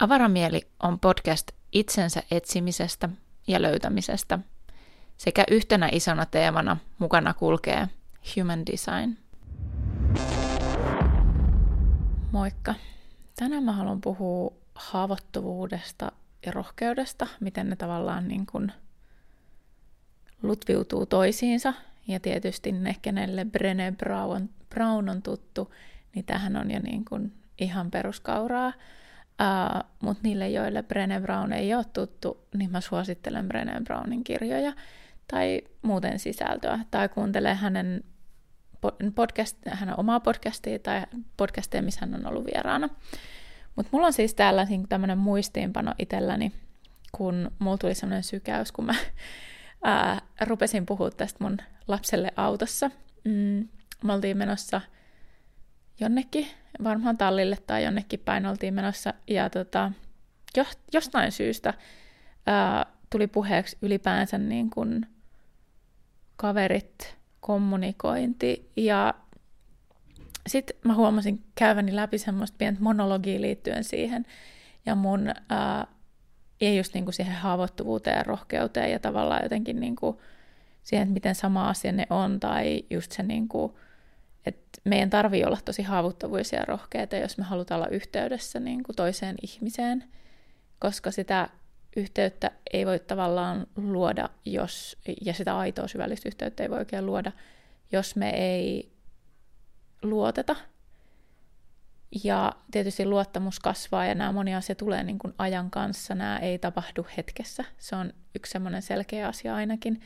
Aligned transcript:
Avaramieli 0.00 0.60
on 0.82 0.98
podcast 0.98 1.50
itsensä 1.72 2.22
etsimisestä 2.30 3.08
ja 3.46 3.62
löytämisestä 3.62 4.38
sekä 5.16 5.44
yhtenä 5.50 5.88
isona 5.92 6.26
teemana 6.26 6.76
mukana 6.98 7.34
kulkee 7.34 7.88
Human 8.36 8.66
Design. 8.66 9.16
Moikka! 12.32 12.74
Tänään 13.36 13.64
mä 13.64 13.72
haluan 13.72 14.00
puhua 14.00 14.52
haavoittuvuudesta 14.74 16.12
ja 16.46 16.52
rohkeudesta, 16.52 17.26
miten 17.40 17.70
ne 17.70 17.76
tavallaan 17.76 18.28
niin 18.28 18.46
kuin 18.46 18.72
lutviutuu 20.42 21.06
toisiinsa. 21.06 21.74
Ja 22.08 22.20
tietysti 22.20 22.72
ne, 22.72 22.96
kenelle 23.02 23.44
Brené 23.44 23.96
Brown, 23.96 24.48
Brown 24.70 25.08
on 25.08 25.22
tuttu, 25.22 25.74
niin 26.14 26.24
tähän 26.24 26.56
on 26.56 26.70
jo 26.70 26.80
niin 26.80 27.04
kuin 27.04 27.32
ihan 27.58 27.90
peruskauraa. 27.90 28.72
Uh, 29.40 29.84
Mutta 30.02 30.20
niille, 30.22 30.48
joille 30.48 30.82
Brené 30.82 31.22
Brown 31.22 31.52
ei 31.52 31.74
ole 31.74 31.84
tuttu, 31.92 32.46
niin 32.54 32.70
mä 32.70 32.80
suosittelen 32.80 33.48
Brené 33.48 33.82
Brownin 33.84 34.24
kirjoja 34.24 34.72
tai 35.30 35.62
muuten 35.82 36.18
sisältöä. 36.18 36.78
Tai 36.90 37.08
kuuntele 37.08 37.54
hänen, 37.54 38.04
podcast, 39.14 39.56
hänen 39.70 40.00
omaa 40.00 40.20
podcastia 40.20 40.78
tai 40.78 41.02
podcastia, 41.36 41.82
missä 41.82 42.00
hän 42.00 42.14
on 42.14 42.26
ollut 42.26 42.46
vieraana. 42.46 42.88
Mutta 43.76 43.88
mulla 43.92 44.06
on 44.06 44.12
siis 44.12 44.34
täällä 44.34 44.66
tämmöinen 44.88 45.18
muistiinpano 45.18 45.94
itselläni, 45.98 46.52
kun 47.12 47.50
mulla 47.58 47.78
tuli 47.78 47.94
semmoinen 47.94 48.22
sykäys, 48.22 48.72
kun 48.72 48.84
mä 48.84 48.94
ää, 49.84 50.20
rupesin 50.40 50.86
puhua 50.86 51.10
tästä 51.10 51.44
mun 51.44 51.56
lapselle 51.88 52.32
autossa. 52.36 52.90
Mm, 53.24 53.68
me 54.04 54.12
oltiin 54.12 54.36
menossa 54.36 54.80
jonnekin, 56.00 56.46
varmaan 56.84 57.18
tallille 57.18 57.56
tai 57.66 57.84
jonnekin 57.84 58.20
päin 58.20 58.46
oltiin 58.46 58.74
menossa, 58.74 59.14
ja 59.26 59.50
tota, 59.50 59.92
jo, 60.56 60.64
jostain 60.92 61.32
syystä 61.32 61.74
ää, 62.46 62.86
tuli 63.10 63.26
puheeksi 63.26 63.78
ylipäänsä 63.82 64.38
niin 64.38 64.70
kuin 64.70 65.06
kaverit, 66.36 67.16
kommunikointi, 67.40 68.70
ja 68.76 69.14
sitten 70.46 70.76
mä 70.84 70.94
huomasin 70.94 71.44
käyväni 71.54 71.96
läpi 71.96 72.18
semmoista 72.18 72.56
pientä 72.58 72.82
monologia 72.82 73.40
liittyen 73.40 73.84
siihen, 73.84 74.26
ja 74.86 74.94
mun, 74.94 75.30
ää, 75.48 75.86
ja 76.60 76.74
just 76.74 76.94
niin 76.94 77.04
kuin 77.04 77.14
siihen 77.14 77.34
haavoittuvuuteen 77.34 78.16
ja 78.16 78.22
rohkeuteen, 78.22 78.92
ja 78.92 78.98
tavallaan 78.98 79.42
jotenkin 79.42 79.80
niin 79.80 79.96
kuin 79.96 80.16
siihen, 80.82 81.02
että 81.02 81.14
miten 81.14 81.34
sama 81.34 81.68
asia 81.68 81.92
ne 81.92 82.06
on, 82.10 82.40
tai 82.40 82.84
just 82.90 83.12
se 83.12 83.22
niin 83.22 83.48
kuin, 83.48 83.72
että 84.48 84.80
meidän 84.84 85.10
tarvii 85.10 85.44
olla 85.44 85.58
tosi 85.64 85.82
haavoittuvuisia 85.82 86.58
ja 86.58 86.64
rohkeita, 86.64 87.16
jos 87.16 87.38
me 87.38 87.44
halutaan 87.44 87.80
olla 87.80 87.88
yhteydessä 87.88 88.60
niin 88.60 88.82
kuin 88.82 88.96
toiseen 88.96 89.36
ihmiseen, 89.42 90.04
koska 90.78 91.10
sitä 91.10 91.48
yhteyttä 91.96 92.50
ei 92.72 92.86
voi 92.86 92.98
tavallaan 92.98 93.66
luoda, 93.76 94.28
jos, 94.44 94.98
ja 95.24 95.34
sitä 95.34 95.58
aitoa 95.58 95.88
syvällistä 95.88 96.28
yhteyttä 96.28 96.62
ei 96.62 96.70
voi 96.70 96.78
oikein 96.78 97.06
luoda, 97.06 97.32
jos 97.92 98.16
me 98.16 98.30
ei 98.30 98.92
luoteta. 100.02 100.56
Ja 102.24 102.52
tietysti 102.70 103.06
luottamus 103.06 103.60
kasvaa 103.60 104.06
ja 104.06 104.14
nämä 104.14 104.32
moni 104.32 104.54
asia 104.54 104.74
tulee 104.74 105.02
niin 105.02 105.18
kuin 105.18 105.34
ajan 105.38 105.70
kanssa, 105.70 106.14
nämä 106.14 106.38
ei 106.38 106.58
tapahdu 106.58 107.06
hetkessä. 107.16 107.64
Se 107.78 107.96
on 107.96 108.12
yksi 108.34 108.52
semmoinen 108.52 108.82
selkeä 108.82 109.28
asia 109.28 109.54
ainakin. 109.54 110.00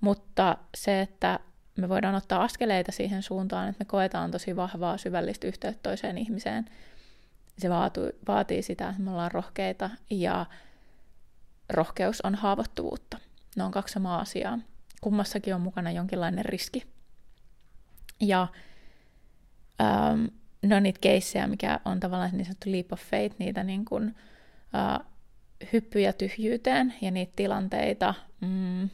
Mutta 0.00 0.56
se, 0.76 1.00
että 1.00 1.40
me 1.76 1.88
voidaan 1.88 2.14
ottaa 2.14 2.42
askeleita 2.42 2.92
siihen 2.92 3.22
suuntaan, 3.22 3.68
että 3.68 3.84
me 3.84 3.88
koetaan 3.88 4.30
tosi 4.30 4.56
vahvaa 4.56 4.98
syvällistä 4.98 5.46
yhteyttä 5.46 5.82
toiseen 5.82 6.18
ihmiseen. 6.18 6.64
Se 7.58 7.70
vaatii, 7.70 8.10
vaatii 8.28 8.62
sitä, 8.62 8.88
että 8.88 9.02
me 9.02 9.10
ollaan 9.10 9.32
rohkeita 9.32 9.90
ja 10.10 10.46
rohkeus 11.68 12.20
on 12.20 12.34
haavoittuvuutta. 12.34 13.18
Ne 13.56 13.64
on 13.64 13.70
kaksi 13.70 13.92
samaa 13.92 14.20
asiaa. 14.20 14.58
Kummassakin 15.00 15.54
on 15.54 15.60
mukana 15.60 15.90
jonkinlainen 15.90 16.44
riski. 16.44 16.86
Ja 18.20 18.48
ähm, 19.80 20.24
ne 20.62 20.76
on 20.76 20.82
niitä 20.82 21.00
keissejä, 21.00 21.46
mikä 21.46 21.80
on 21.84 22.00
tavallaan 22.00 22.30
niin 22.32 22.44
sanottu 22.44 22.72
leap 22.72 22.92
of 22.92 23.00
faith, 23.00 23.36
niitä 23.38 23.64
niin 23.64 23.84
kuin, 23.84 24.16
äh, 24.74 25.06
hyppyjä 25.72 26.12
tyhjyyteen 26.12 26.94
ja 27.00 27.10
niitä 27.10 27.32
tilanteita, 27.36 28.14
mm, 28.40 28.88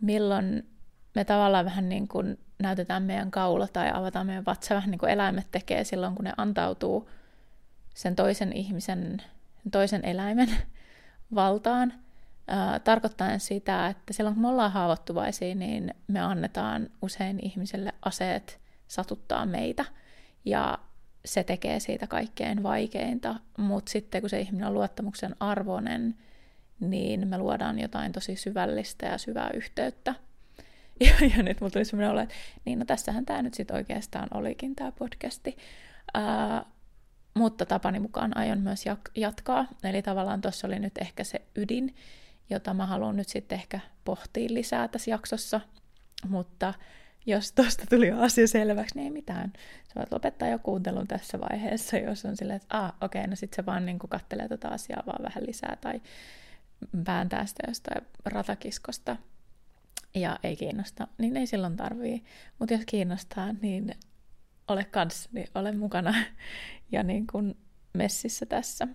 milloin 0.00 0.71
me 1.14 1.24
tavallaan 1.24 1.64
vähän 1.64 1.88
niin 1.88 2.08
kuin 2.08 2.38
näytetään 2.58 3.02
meidän 3.02 3.30
kaula 3.30 3.68
tai 3.68 3.90
avataan 3.94 4.26
meidän 4.26 4.44
vatsa 4.44 4.74
vähän 4.74 4.90
niin 4.90 4.98
kuin 4.98 5.12
eläimet 5.12 5.46
tekee 5.50 5.84
silloin, 5.84 6.14
kun 6.14 6.24
ne 6.24 6.32
antautuu 6.36 7.10
sen 7.94 8.16
toisen 8.16 8.52
ihmisen, 8.52 9.22
sen 9.62 9.70
toisen 9.70 10.04
eläimen 10.04 10.48
valtaan. 11.34 11.92
Tarkoittaen 12.84 13.40
sitä, 13.40 13.86
että 13.86 14.12
silloin 14.12 14.34
kun 14.34 14.42
me 14.42 14.48
ollaan 14.48 14.72
haavoittuvaisia, 14.72 15.54
niin 15.54 15.94
me 16.08 16.20
annetaan 16.20 16.90
usein 17.02 17.38
ihmiselle 17.42 17.92
aseet 18.02 18.60
satuttaa 18.88 19.46
meitä. 19.46 19.84
Ja 20.44 20.78
se 21.24 21.44
tekee 21.44 21.80
siitä 21.80 22.06
kaikkein 22.06 22.62
vaikeinta, 22.62 23.34
mutta 23.58 23.90
sitten 23.90 24.20
kun 24.20 24.30
se 24.30 24.40
ihminen 24.40 24.66
on 24.66 24.74
luottamuksen 24.74 25.36
arvoinen, 25.40 26.14
niin 26.80 27.28
me 27.28 27.38
luodaan 27.38 27.78
jotain 27.78 28.12
tosi 28.12 28.36
syvällistä 28.36 29.06
ja 29.06 29.18
syvää 29.18 29.50
yhteyttä 29.54 30.14
ja, 31.00 31.12
ja 31.36 31.42
nyt 31.42 31.60
mulla 31.60 31.70
tuli 31.70 31.84
semmoinen 31.84 32.10
olo, 32.10 32.20
että 32.20 32.34
niin 32.64 32.78
no 32.78 32.84
tässähän 32.84 33.26
tämä 33.26 33.42
nyt 33.42 33.54
sitten 33.54 33.76
oikeastaan 33.76 34.28
olikin 34.34 34.76
tämä 34.76 34.92
podcasti. 34.92 35.56
Ää, 36.14 36.64
mutta 37.34 37.66
tapani 37.66 38.00
mukaan 38.00 38.36
aion 38.36 38.60
myös 38.60 38.84
jatkaa. 39.14 39.66
Eli 39.84 40.02
tavallaan 40.02 40.40
tuossa 40.40 40.66
oli 40.66 40.78
nyt 40.78 40.98
ehkä 40.98 41.24
se 41.24 41.42
ydin, 41.56 41.94
jota 42.50 42.74
mä 42.74 42.86
haluan 42.86 43.16
nyt 43.16 43.28
sitten 43.28 43.58
ehkä 43.58 43.80
pohtia 44.04 44.48
lisää 44.50 44.88
tässä 44.88 45.10
jaksossa. 45.10 45.60
Mutta 46.28 46.74
jos 47.26 47.52
tuosta 47.52 47.84
tuli 47.90 48.10
asia 48.10 48.48
selväksi, 48.48 48.94
niin 48.94 49.04
ei 49.04 49.10
mitään. 49.10 49.52
Sä 49.88 49.94
voit 49.96 50.12
lopettaa 50.12 50.48
jo 50.48 50.58
kuuntelun 50.58 51.08
tässä 51.08 51.40
vaiheessa, 51.40 51.96
jos 51.96 52.24
on 52.24 52.36
silleen, 52.36 52.56
että 52.56 52.78
ah, 52.78 52.92
okei, 53.00 53.20
okay, 53.20 53.30
no 53.30 53.36
sitten 53.36 53.56
se 53.56 53.66
vaan 53.66 53.86
niin 53.86 53.98
kattelee 53.98 54.48
tota 54.48 54.68
asiaa 54.68 55.02
vaan 55.06 55.22
vähän 55.22 55.46
lisää 55.46 55.76
tai 55.80 56.00
vääntää 57.06 57.46
sitä 57.46 57.62
jostain 57.68 58.06
ratakiskosta 58.24 59.16
ja 60.14 60.38
ei 60.42 60.56
kiinnosta, 60.56 61.08
niin 61.18 61.36
ei 61.36 61.46
silloin 61.46 61.76
tarvii. 61.76 62.24
Mutta 62.58 62.74
jos 62.74 62.82
kiinnostaa, 62.86 63.52
niin 63.52 63.94
ole 64.68 64.84
kanssa, 64.84 65.30
niin 65.32 65.48
ole 65.54 65.72
mukana 65.72 66.14
ja 66.92 67.02
niin 67.02 67.26
kuin 67.26 67.56
messissä 67.94 68.46
tässä. 68.46 68.88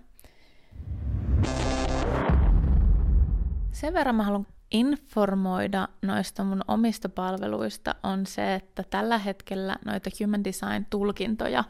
Sen 3.72 3.94
verran 3.94 4.14
mä 4.14 4.22
haluan 4.22 4.46
informoida 4.70 5.88
noista 6.02 6.44
mun 6.44 6.62
omista 6.68 7.08
palveluista 7.08 7.94
on 8.02 8.26
se, 8.26 8.54
että 8.54 8.84
tällä 8.90 9.18
hetkellä 9.18 9.76
noita 9.84 10.10
Human 10.20 10.44
Design-tulkintoja, 10.44 11.64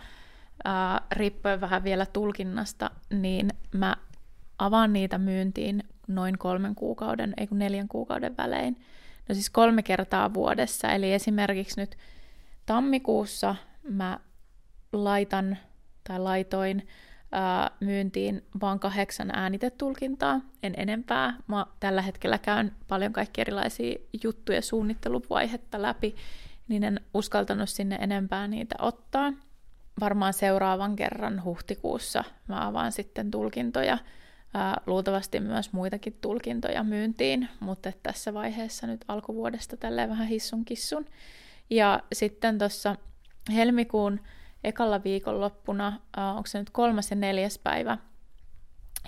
ää, 0.65 1.01
riippuen 1.13 1.61
vähän 1.61 1.85
vielä 1.85 2.07
tulkinnasta, 2.07 2.91
niin 3.11 3.49
mä 3.75 3.97
avaan 4.59 4.93
niitä 4.93 5.19
myyntiin 5.19 5.85
noin 6.09 6.39
kolmen 6.39 6.75
kuukauden, 6.75 7.35
ei 7.37 7.47
kun 7.47 7.59
neljän 7.59 7.89
kuukauden 7.89 8.37
välein. 8.37 8.77
No 9.29 9.35
siis 9.35 9.51
kolme 9.51 9.83
kertaa 9.83 10.35
vuodessa, 10.35 10.89
eli 10.93 11.13
esimerkiksi 11.13 11.81
nyt 11.81 11.97
tammikuussa 12.67 13.55
mä 13.91 14.21
laitan 14.93 15.59
tai 16.09 16.21
laitoin 16.21 16.89
ää, 17.33 17.71
myyntiin 17.81 18.47
vain 18.61 18.79
kahdeksan 18.79 19.31
äänitetulkintaa, 19.33 20.41
en 20.63 20.75
enempää. 20.77 21.35
Mä 21.47 21.67
tällä 21.81 22.03
hetkellä 22.03 22.39
käyn 22.39 22.73
paljon 22.89 23.13
kaikki 23.13 23.41
erilaisia 23.41 23.99
juttuja 24.25 24.63
suunnitteluvaihetta 24.63 25.83
läpi, 25.83 26.17
niin 26.69 26.85
en 26.85 27.01
uskaltanut 27.15 27.69
sinne 27.69 27.99
enempää 28.01 28.49
niitä 28.49 28.75
ottaa. 28.79 29.33
Varmaan 30.01 30.33
seuraavan 30.33 30.97
kerran 30.97 31.45
huhtikuussa 31.45 32.25
mä 32.49 32.67
avaan 32.67 32.93
sitten 32.93 33.31
tulkintoja 33.31 33.99
luultavasti 34.87 35.41
myös 35.41 35.73
muitakin 35.73 36.19
tulkintoja 36.21 36.83
myyntiin, 36.83 37.49
mutta 37.61 37.93
tässä 38.03 38.35
vaiheessa 38.35 38.87
nyt 38.87 39.05
alkuvuodesta 39.09 39.77
tälleen 39.77 40.09
vähän 40.09 40.27
hissun 40.27 40.65
kissun. 40.65 41.07
Ja 41.71 42.03
sitten 42.13 42.59
tuossa 42.59 42.97
helmikuun 43.55 44.21
ekalla 44.65 45.05
viikonloppuna, 45.05 46.01
onko 46.17 46.47
se 46.47 46.59
nyt 46.59 46.71
kolmas 46.71 47.11
ja 47.11 47.17
neljäs 47.17 47.59
päivä 47.59 47.99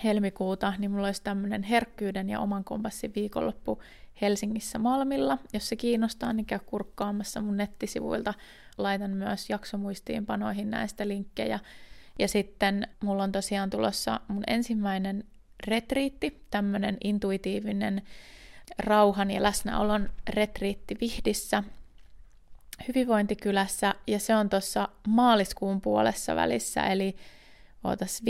helmikuuta, 0.03 0.73
niin 0.77 0.91
mulla 0.91 1.07
olisi 1.07 1.23
tämmöinen 1.23 1.63
herkkyyden 1.63 2.29
ja 2.29 2.39
oman 2.39 2.63
kompassin 2.63 3.11
viikonloppu 3.15 3.81
Helsingissä 4.21 4.79
Malmilla. 4.79 5.37
Jos 5.53 5.69
se 5.69 5.75
kiinnostaa, 5.75 6.33
niin 6.33 6.45
käy 6.45 6.59
kurkkaamassa 6.65 7.41
mun 7.41 7.57
nettisivuilta. 7.57 8.33
Laitan 8.77 9.11
myös 9.11 9.49
jaksomuistiinpanoihin 9.49 10.69
näistä 10.69 11.07
linkkejä. 11.07 11.59
Ja 12.21 12.27
sitten 12.27 12.87
mulla 13.03 13.23
on 13.23 13.31
tosiaan 13.31 13.69
tulossa 13.69 14.19
mun 14.27 14.43
ensimmäinen 14.47 15.23
retriitti, 15.67 16.45
tämmöinen 16.49 16.97
intuitiivinen 17.03 18.01
rauhan 18.79 19.31
ja 19.31 19.43
läsnäolon 19.43 20.09
retriitti 20.29 20.97
Vihdissä 21.01 21.63
hyvinvointikylässä, 22.87 23.95
ja 24.07 24.19
se 24.19 24.35
on 24.35 24.49
tuossa 24.49 24.89
maaliskuun 25.07 25.81
puolessa 25.81 26.35
välissä, 26.35 26.87
eli 26.87 27.15
ootas 27.83 28.21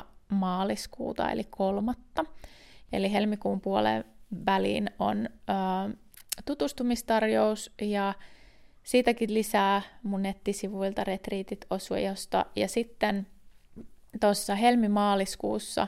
15-17 0.00 0.02
maaliskuuta, 0.28 1.30
eli 1.30 1.44
kolmatta. 1.44 2.24
Eli 2.92 3.12
helmikuun 3.12 3.60
puoleen 3.60 4.04
väliin 4.46 4.90
on 4.98 5.28
ö, 5.28 5.32
tutustumistarjous 6.44 7.72
ja 7.80 8.14
siitäkin 8.84 9.34
lisää 9.34 9.82
mun 10.02 10.22
nettisivuilta 10.22 11.04
Retriitit 11.04 11.66
osuojosta. 11.70 12.46
Ja 12.56 12.68
sitten 12.68 13.26
tuossa 14.20 14.54
helmi-maaliskuussa 14.54 15.86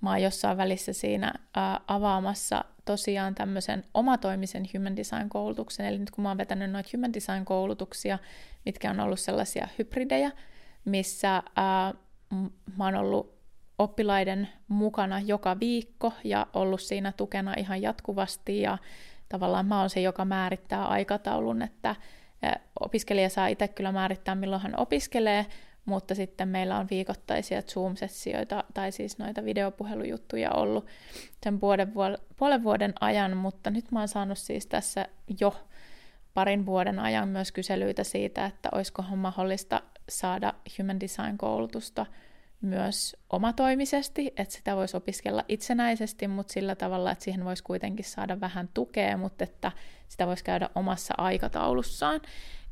mä 0.00 0.10
oon 0.10 0.22
jossain 0.22 0.56
välissä 0.56 0.92
siinä 0.92 1.32
ää, 1.54 1.80
avaamassa 1.86 2.64
tosiaan 2.84 3.34
tämmöisen 3.34 3.84
omatoimisen 3.94 4.66
Human 4.74 4.96
Design-koulutuksen. 4.96 5.86
Eli 5.86 5.98
nyt 5.98 6.10
kun 6.10 6.22
mä 6.22 6.28
oon 6.28 6.38
vetänyt 6.38 6.70
noita 6.70 6.88
Human 6.96 7.12
Design-koulutuksia, 7.12 8.18
mitkä 8.64 8.90
on 8.90 9.00
ollut 9.00 9.20
sellaisia 9.20 9.68
hybridejä, 9.78 10.30
missä 10.84 11.42
ää, 11.56 11.94
mä 12.76 12.84
oon 12.84 12.94
ollut 12.94 13.34
oppilaiden 13.78 14.48
mukana 14.68 15.20
joka 15.20 15.60
viikko 15.60 16.12
ja 16.24 16.46
ollut 16.52 16.80
siinä 16.80 17.12
tukena 17.12 17.54
ihan 17.56 17.82
jatkuvasti 17.82 18.60
ja 18.60 18.78
tavallaan 19.28 19.66
mä 19.66 19.80
oon 19.80 19.90
se, 19.90 20.00
joka 20.00 20.24
määrittää 20.24 20.86
aikataulun, 20.86 21.62
että 21.62 21.96
opiskelija 22.80 23.28
saa 23.28 23.46
itse 23.46 23.68
kyllä 23.68 23.92
määrittää, 23.92 24.34
milloin 24.34 24.62
hän 24.62 24.80
opiskelee, 24.80 25.46
mutta 25.84 26.14
sitten 26.14 26.48
meillä 26.48 26.78
on 26.78 26.86
viikoittaisia 26.90 27.62
Zoom-sessioita 27.62 28.64
tai 28.74 28.92
siis 28.92 29.18
noita 29.18 29.44
videopuhelujuttuja 29.44 30.50
ollut 30.50 30.86
sen 31.42 31.60
puolen, 31.60 31.92
puolen 32.36 32.62
vuoden 32.62 32.92
ajan, 33.00 33.36
mutta 33.36 33.70
nyt 33.70 33.90
mä 33.90 33.98
oon 33.98 34.08
saanut 34.08 34.38
siis 34.38 34.66
tässä 34.66 35.08
jo 35.40 35.54
parin 36.34 36.66
vuoden 36.66 36.98
ajan 36.98 37.28
myös 37.28 37.52
kyselyitä 37.52 38.04
siitä, 38.04 38.46
että 38.46 38.68
olisikohan 38.72 39.18
mahdollista 39.18 39.82
saada 40.08 40.54
Human 40.78 41.00
Design-koulutusta 41.00 42.06
myös 42.64 43.16
omatoimisesti, 43.30 44.32
että 44.36 44.54
sitä 44.54 44.76
voisi 44.76 44.96
opiskella 44.96 45.44
itsenäisesti, 45.48 46.28
mutta 46.28 46.52
sillä 46.52 46.74
tavalla, 46.74 47.10
että 47.10 47.24
siihen 47.24 47.44
voisi 47.44 47.62
kuitenkin 47.62 48.04
saada 48.04 48.40
vähän 48.40 48.68
tukea, 48.74 49.16
mutta 49.16 49.44
että 49.44 49.72
sitä 50.08 50.26
voisi 50.26 50.44
käydä 50.44 50.68
omassa 50.74 51.14
aikataulussaan, 51.18 52.20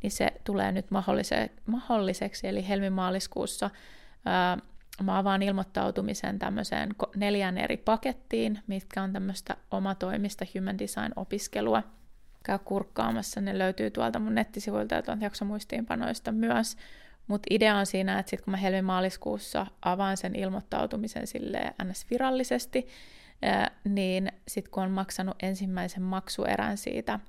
niin 0.03 0.11
se 0.11 0.29
tulee 0.45 0.73
nyt 0.73 0.87
mahdollise- 0.91 1.51
mahdolliseksi, 1.67 2.49
eli 2.49 2.69
helmimaaliskuussa 2.69 3.71
ää, 4.25 4.59
mä 5.03 5.19
avaan 5.19 5.43
ilmoittautumisen 5.43 6.39
tämmöiseen 6.39 6.89
neljään 7.17 7.59
eri 7.59 7.77
pakettiin, 7.77 8.59
mitkä 8.67 9.03
on 9.03 9.13
tämmöistä 9.13 9.57
omatoimista 9.71 10.45
human 10.55 10.79
design-opiskelua. 10.79 11.83
Käy 12.45 12.59
kurkkaamassa, 12.59 13.41
ne 13.41 13.59
löytyy 13.59 13.91
tuolta 13.91 14.19
mun 14.19 14.35
nettisivuilta 14.35 14.95
ja 14.95 15.03
jaksomuistiinpanoista 15.21 16.33
myös, 16.33 16.77
mutta 17.33 17.47
idea 17.51 17.77
on 17.77 17.87
siinä, 17.87 18.19
että 18.19 18.31
sitten 18.31 18.45
kun 18.45 18.51
mä 18.51 18.57
helmi-maaliskuussa 18.57 19.67
avaan 19.83 20.17
sen 20.17 20.37
ilmoittautumisen 20.37 21.27
sille 21.27 21.75
ns. 21.85 22.07
virallisesti, 22.11 22.89
niin 23.85 24.33
sitten 24.49 24.71
kun 24.71 24.83
on 24.83 24.91
maksanut 24.91 25.37
ensimmäisen 25.43 26.03
maksuerän 26.03 26.77
siitä 26.77 27.21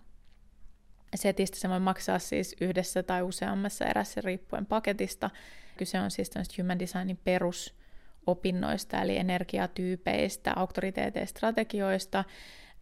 setistä, 1.15 1.57
se 1.57 1.69
voi 1.69 1.79
maksaa 1.79 2.19
siis 2.19 2.55
yhdessä 2.61 3.03
tai 3.03 3.21
useammassa 3.21 3.85
erässä 3.85 4.21
riippuen 4.21 4.65
paketista. 4.65 5.29
Kyse 5.77 5.99
on 5.99 6.11
siis 6.11 6.31
Human 6.57 6.79
Designin 6.79 7.19
perusopinnoista, 7.23 9.01
eli 9.01 9.17
energiatyypeistä, 9.17 10.53
auktoriteeteista, 10.55 11.37
strategioista, 11.37 12.23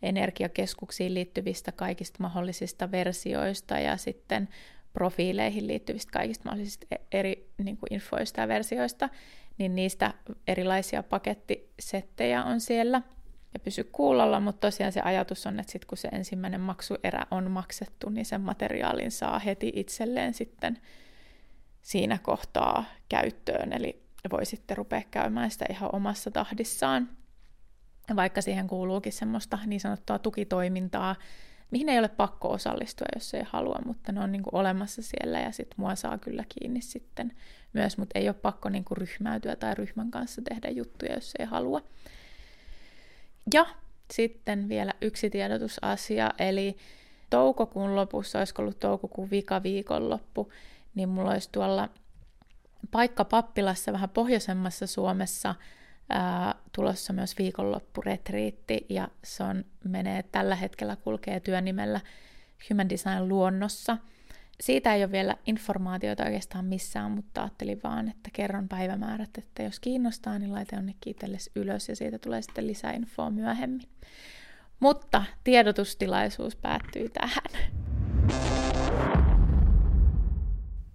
energiakeskuksiin 0.02 1.14
liittyvistä 1.14 1.72
kaikista 1.72 2.18
mahdollisista 2.20 2.92
versioista 2.92 3.80
ja 3.80 3.98
sitten 3.98 4.50
profiileihin 4.94 5.68
liittyvistä 5.68 6.12
kaikista 6.12 6.46
mahdollisista 6.46 6.86
e- 6.92 7.20
eri 7.20 7.52
niin 7.64 7.78
kuin 7.78 7.94
infoista 7.94 8.42
ja 8.42 8.48
versioista, 8.48 9.10
niin 9.58 9.76
niistä 9.76 10.14
erilaisia 10.48 11.04
pakettisettejä 11.04 12.44
on 12.44 12.60
siellä 12.60 13.02
ja 13.54 13.60
pysy 13.60 13.84
kuulolla, 13.84 14.40
mutta 14.40 14.68
tosiaan 14.68 14.92
se 14.92 15.02
ajatus 15.02 15.48
on, 15.48 15.60
että 15.60 15.72
sit 15.72 15.86
kun 15.86 15.98
se 15.98 16.08
ensimmäinen 16.08 16.62
maksuerä 16.62 17.26
on 17.32 17.52
maksettu, 17.52 18.10
niin 18.10 18.26
sen 18.26 18.42
materiaalin 18.42 19.12
saa 19.12 19.40
heti 19.40 19.72
itselleen 19.76 20.34
sitten 20.34 20.78
siinä 21.82 22.18
kohtaa 22.18 22.86
käyttöön, 23.10 23.74
eli 23.74 24.04
voi 24.32 24.46
sitten 24.46 24.78
rupea 24.78 25.02
käymään 25.12 25.52
sitä 25.52 25.66
ihan 25.70 25.96
omassa 25.96 26.32
tahdissaan. 26.32 27.10
Vaikka 28.16 28.42
siihen 28.42 28.68
kuuluukin 28.68 29.14
semmoista 29.14 29.60
niin 29.66 29.80
sanottua 29.80 30.20
tukitoimintaa, 30.20 31.16
mihin 31.72 31.90
ei 31.90 32.00
ole 32.00 32.08
pakko 32.10 32.52
osallistua, 32.52 33.08
jos 33.16 33.34
ei 33.34 33.44
halua, 33.46 33.80
mutta 33.86 34.12
ne 34.12 34.20
on 34.20 34.32
niin 34.32 34.44
kuin 34.44 34.56
olemassa 34.56 35.02
siellä 35.02 35.40
ja 35.40 35.52
sitten 35.52 35.76
mua 35.78 35.96
saa 35.96 36.18
kyllä 36.18 36.44
kiinni 36.50 36.82
sitten 36.82 37.34
myös, 37.74 37.98
mutta 37.98 38.20
ei 38.20 38.30
ole 38.30 38.36
pakko 38.42 38.70
niin 38.70 38.84
kuin 38.84 38.98
ryhmäytyä 38.98 39.56
tai 39.56 39.76
ryhmän 39.76 40.12
kanssa 40.12 40.42
tehdä 40.42 40.70
juttuja, 40.70 41.14
jos 41.14 41.34
ei 41.40 41.46
halua. 41.46 41.82
Ja 43.54 43.66
sitten 44.14 44.70
vielä 44.70 44.94
yksi 45.02 45.30
tiedotusasia, 45.30 46.32
eli 46.40 46.78
toukokuun 47.30 47.96
lopussa, 47.96 48.40
olisiko 48.40 48.62
ollut 48.62 48.80
toukokuun 48.80 49.32
vika 49.32 49.64
viikonloppu, 49.64 50.52
niin 50.96 51.10
mulla 51.10 51.32
olisi 51.32 51.50
tuolla 51.52 51.90
paikka 52.92 53.26
Pappilassa 53.26 53.94
vähän 53.94 54.10
pohjoisemmassa 54.10 54.88
Suomessa 54.88 55.56
tulossa 56.72 57.14
myös 57.14 57.38
viikonloppuretriitti, 57.38 58.86
ja 58.90 59.08
se 59.24 59.44
on, 59.44 59.66
menee 59.84 60.24
tällä 60.24 60.56
hetkellä 60.56 60.96
kulkee 60.96 61.40
työnimellä 61.40 62.00
Human 62.70 62.90
Design 62.90 63.30
luonnossa. 63.30 63.98
Siitä 64.62 64.94
ei 64.94 65.04
ole 65.04 65.12
vielä 65.12 65.36
informaatiota 65.48 66.24
oikeastaan 66.24 66.66
missään, 66.66 67.12
mutta 67.12 67.42
ajattelin 67.42 67.80
vaan, 67.84 68.10
että 68.10 68.30
kerron 68.34 68.68
päivämäärät, 68.68 69.38
että 69.38 69.64
jos 69.64 69.80
kiinnostaa, 69.80 70.40
niin 70.40 70.54
laita 70.54 70.76
jonnekin 70.76 71.12
itsellesi 71.12 71.52
ylös 71.56 71.90
ja 71.90 71.96
siitä 71.96 72.20
tulee 72.20 72.42
sitten 72.42 72.68
lisää 72.68 72.92
infoa 72.92 73.30
myöhemmin. 73.30 73.90
Mutta 74.80 75.24
tiedotustilaisuus 75.44 76.56
päättyy 76.56 77.10
tähän. 77.10 77.72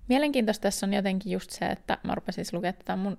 Mielenkiintoista 0.08 0.62
tässä 0.62 0.87
on 0.87 0.94
jotenkin 0.94 1.32
just 1.32 1.50
se, 1.50 1.67
että 1.67 1.99
mä 2.03 2.14
rupesin 2.14 2.44
siis 2.44 2.53
lukea 2.53 2.73
tätä 2.73 2.97
mun, 2.97 3.19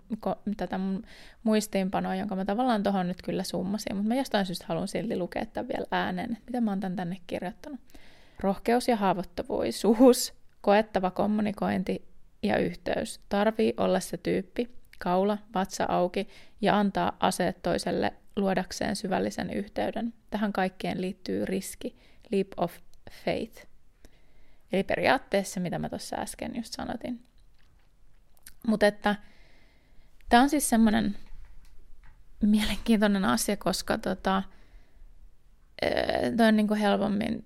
tätä 0.57 0.77
mun 0.77 1.03
muistiinpanoa, 1.43 2.15
jonka 2.15 2.35
mä 2.35 2.45
tavallaan 2.45 2.83
tuohon 2.83 3.07
nyt 3.07 3.21
kyllä 3.21 3.43
summasin, 3.43 3.95
mutta 3.95 4.07
mä 4.07 4.15
jostain 4.15 4.45
syystä 4.45 4.65
haluan 4.67 4.87
silti 4.87 5.17
lukea 5.17 5.45
tämän 5.45 5.67
vielä 5.67 5.87
ääneen, 5.91 6.31
että 6.31 6.43
mitä 6.45 6.61
mä 6.61 6.71
oon 6.71 6.79
tän 6.79 6.95
tänne 6.95 7.17
kirjoittanut. 7.27 7.79
Rohkeus 8.39 8.87
ja 8.87 8.95
haavoittuvuus, 8.95 10.33
koettava 10.61 11.11
kommunikointi 11.11 12.07
ja 12.43 12.57
yhteys. 12.57 13.19
Tarvii 13.29 13.73
olla 13.77 13.99
se 13.99 14.17
tyyppi, 14.17 14.69
kaula, 14.99 15.37
vatsa 15.55 15.85
auki 15.89 16.27
ja 16.61 16.79
antaa 16.79 17.17
aseet 17.19 17.61
toiselle 17.61 18.13
luodakseen 18.35 18.95
syvällisen 18.95 19.49
yhteyden. 19.49 20.13
Tähän 20.29 20.53
kaikkeen 20.53 21.01
liittyy 21.01 21.45
riski, 21.45 21.95
leap 22.31 22.47
of 22.57 22.73
faith. 23.25 23.67
Eli 24.71 24.83
periaatteessa, 24.83 25.59
mitä 25.59 25.79
mä 25.79 25.89
tuossa 25.89 26.15
äsken 26.15 26.55
just 26.55 26.73
sanotin. 26.73 27.23
Mutta 28.67 28.87
että 28.87 29.15
tämä 30.29 30.43
on 30.43 30.49
siis 30.49 30.69
semmoinen 30.69 31.15
mielenkiintoinen 32.43 33.25
asia, 33.25 33.57
koska 33.57 33.97
tota, 33.97 34.43
toi 36.37 36.47
on 36.47 36.55
niinku 36.55 36.73
helpommin, 36.73 37.45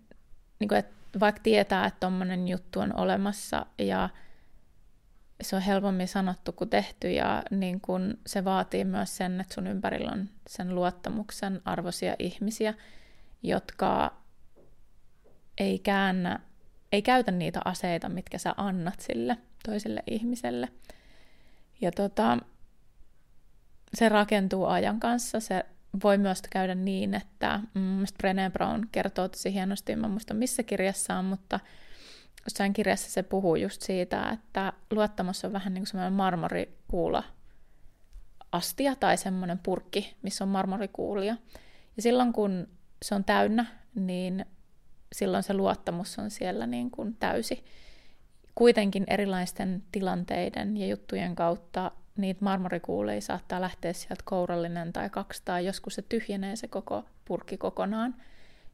niinku, 0.59 0.75
että 0.75 1.19
vaikka 1.19 1.41
tietää, 1.41 1.85
että 1.85 1.99
tuommoinen 1.99 2.47
juttu 2.47 2.79
on 2.79 2.99
olemassa 2.99 3.65
ja 3.77 4.09
se 5.41 5.55
on 5.55 5.61
helpommin 5.61 6.07
sanottu 6.07 6.51
kuin 6.51 6.69
tehty 6.69 7.11
ja 7.11 7.43
niin 7.51 7.81
kun 7.81 8.17
se 8.27 8.45
vaatii 8.45 8.85
myös 8.85 9.17
sen, 9.17 9.41
että 9.41 9.53
sun 9.53 9.67
ympärillä 9.67 10.11
on 10.11 10.29
sen 10.47 10.75
luottamuksen 10.75 11.61
arvoisia 11.65 12.15
ihmisiä, 12.19 12.73
jotka 13.43 14.21
ei 15.57 15.79
käännä 15.79 16.39
ei 16.91 17.01
käytä 17.01 17.31
niitä 17.31 17.61
aseita, 17.65 18.09
mitkä 18.09 18.37
sä 18.37 18.53
annat 18.57 18.99
sille 18.99 19.37
toiselle 19.65 20.03
ihmiselle. 20.07 20.67
Ja 21.81 21.91
tota, 21.91 22.37
se 23.93 24.09
rakentuu 24.09 24.65
ajan 24.65 24.99
kanssa. 24.99 25.39
Se 25.39 25.65
voi 26.03 26.17
myös 26.17 26.41
käydä 26.49 26.75
niin, 26.75 27.13
että 27.13 27.59
mm, 27.73 28.03
Brené 28.03 28.51
Brown 28.53 28.87
kertoo 28.91 29.27
tosi 29.27 29.53
hienosti, 29.53 29.95
mä 29.95 30.07
muista 30.07 30.33
missä 30.33 30.63
kirjassa 30.63 31.15
on, 31.15 31.25
mutta 31.25 31.59
jossain 32.45 32.73
kirjassa 32.73 33.11
se 33.11 33.23
puhuu 33.23 33.55
just 33.55 33.81
siitä, 33.81 34.29
että 34.29 34.73
luottamus 34.91 35.45
on 35.45 35.53
vähän 35.53 35.73
niin 35.73 35.81
kuin 35.81 35.87
semmoinen 35.87 36.13
marmorikuula 36.13 37.23
astia 38.51 38.95
tai 38.95 39.17
semmoinen 39.17 39.59
purkki, 39.59 40.15
missä 40.21 40.43
on 40.43 40.49
marmorikuulia. 40.49 41.37
Ja 41.95 42.01
silloin 42.01 42.33
kun 42.33 42.67
se 43.01 43.15
on 43.15 43.23
täynnä, 43.23 43.65
niin 43.95 44.45
silloin 45.13 45.43
se 45.43 45.53
luottamus 45.53 46.19
on 46.19 46.31
siellä 46.31 46.67
niin 46.67 46.91
kuin 46.91 47.15
täysi. 47.19 47.65
Kuitenkin 48.55 49.03
erilaisten 49.07 49.83
tilanteiden 49.91 50.77
ja 50.77 50.87
juttujen 50.87 51.35
kautta 51.35 51.91
niitä 52.17 52.45
marmorikuuleja 52.45 53.21
saattaa 53.21 53.61
lähteä 53.61 53.93
sieltä 53.93 54.23
kourallinen 54.25 54.93
tai 54.93 55.09
kaksi, 55.09 55.41
tai 55.45 55.65
joskus 55.65 55.95
se 55.95 56.01
tyhjenee 56.01 56.55
se 56.55 56.67
koko 56.67 57.03
purkki 57.25 57.57
kokonaan, 57.57 58.15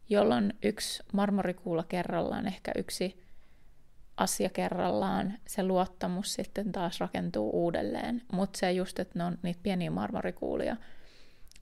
jolloin 0.09 0.53
yksi 0.63 1.03
marmorikuula 1.13 1.83
kerrallaan, 1.83 2.47
ehkä 2.47 2.71
yksi 2.77 3.23
asia 4.17 4.49
kerrallaan 4.49 5.33
se 5.47 5.63
luottamus 5.63 6.33
sitten 6.33 6.71
taas 6.71 6.99
rakentuu 6.99 7.49
uudelleen. 7.49 8.21
Mutta 8.31 8.59
se 8.59 8.71
just, 8.71 8.99
että 8.99 9.19
ne 9.19 9.25
on 9.25 9.37
niitä 9.43 9.59
pieniä 9.63 9.91
marmorikuulia, 9.91 10.77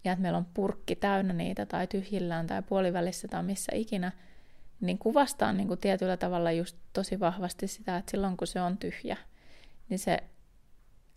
ja 0.04 0.12
että 0.12 0.22
meillä 0.22 0.38
on 0.38 0.48
purkki 0.54 0.96
täynnä 0.96 1.34
niitä 1.34 1.66
tai 1.66 1.88
tyhjillään 1.88 2.48
tai 2.48 2.62
puolivälissä 2.62 3.28
tai 3.28 3.44
missä 3.44 3.72
ikinä, 3.76 4.12
niin 4.82 4.98
kuvastaa 4.98 5.54
niin 5.54 5.68
kuin 5.68 5.80
tietyllä 5.80 6.18
tavalla 6.18 6.52
just 6.52 6.78
tosi 6.94 7.20
vahvasti 7.20 7.68
sitä, 7.68 7.98
että 7.98 8.12
silloin 8.12 8.38
kun 8.38 8.48
se 8.48 8.62
on 8.62 8.78
tyhjä, 8.78 9.18
niin 9.90 10.00
se 10.00 10.24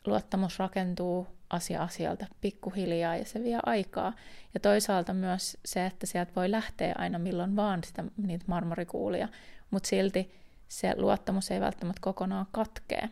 luottamus 0.07 0.59
rakentuu 0.59 1.27
asia 1.51 1.83
asialta 1.83 2.27
pikkuhiljaa 2.41 3.17
ja 3.17 3.25
se 3.25 3.43
vie 3.43 3.59
aikaa. 3.67 4.13
Ja 4.55 4.61
toisaalta 4.61 5.15
myös 5.15 5.57
se, 5.65 5.87
että 5.87 6.07
sieltä 6.07 6.33
voi 6.37 6.51
lähteä 6.51 6.95
aina 6.99 7.19
milloin 7.19 7.57
vaan 7.57 7.85
sitä, 7.85 8.05
niitä 8.17 8.45
marmorikuulia, 8.49 9.29
mutta 9.71 9.89
silti 9.89 10.35
se 10.69 10.95
luottamus 10.97 11.51
ei 11.51 11.61
välttämättä 11.61 12.01
kokonaan 12.01 12.47
katkee. 12.53 13.09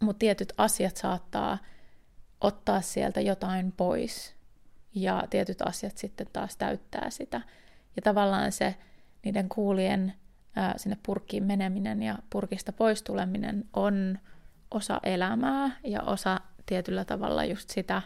Mutta 0.00 0.18
tietyt 0.18 0.52
asiat 0.56 0.96
saattaa 0.96 1.58
ottaa 2.40 2.80
sieltä 2.80 3.20
jotain 3.20 3.72
pois 3.72 4.34
ja 4.94 5.24
tietyt 5.30 5.62
asiat 5.62 5.98
sitten 5.98 6.26
taas 6.32 6.56
täyttää 6.56 7.10
sitä. 7.10 7.40
Ja 7.96 8.02
tavallaan 8.02 8.52
se 8.52 8.74
niiden 9.24 9.48
kuulien 9.48 10.14
ää, 10.56 10.74
sinne 10.76 10.98
purkkiin 11.06 11.44
meneminen 11.44 12.02
ja 12.02 12.18
purkista 12.30 12.72
pois 12.72 13.02
tuleminen 13.02 13.64
on 13.72 14.18
osa 14.70 15.00
elämää 15.02 15.70
ja 15.84 16.02
osa 16.02 16.40
tietyllä 16.66 17.04
tavalla 17.04 17.44
just 17.44 17.70
sitä, 17.70 18.02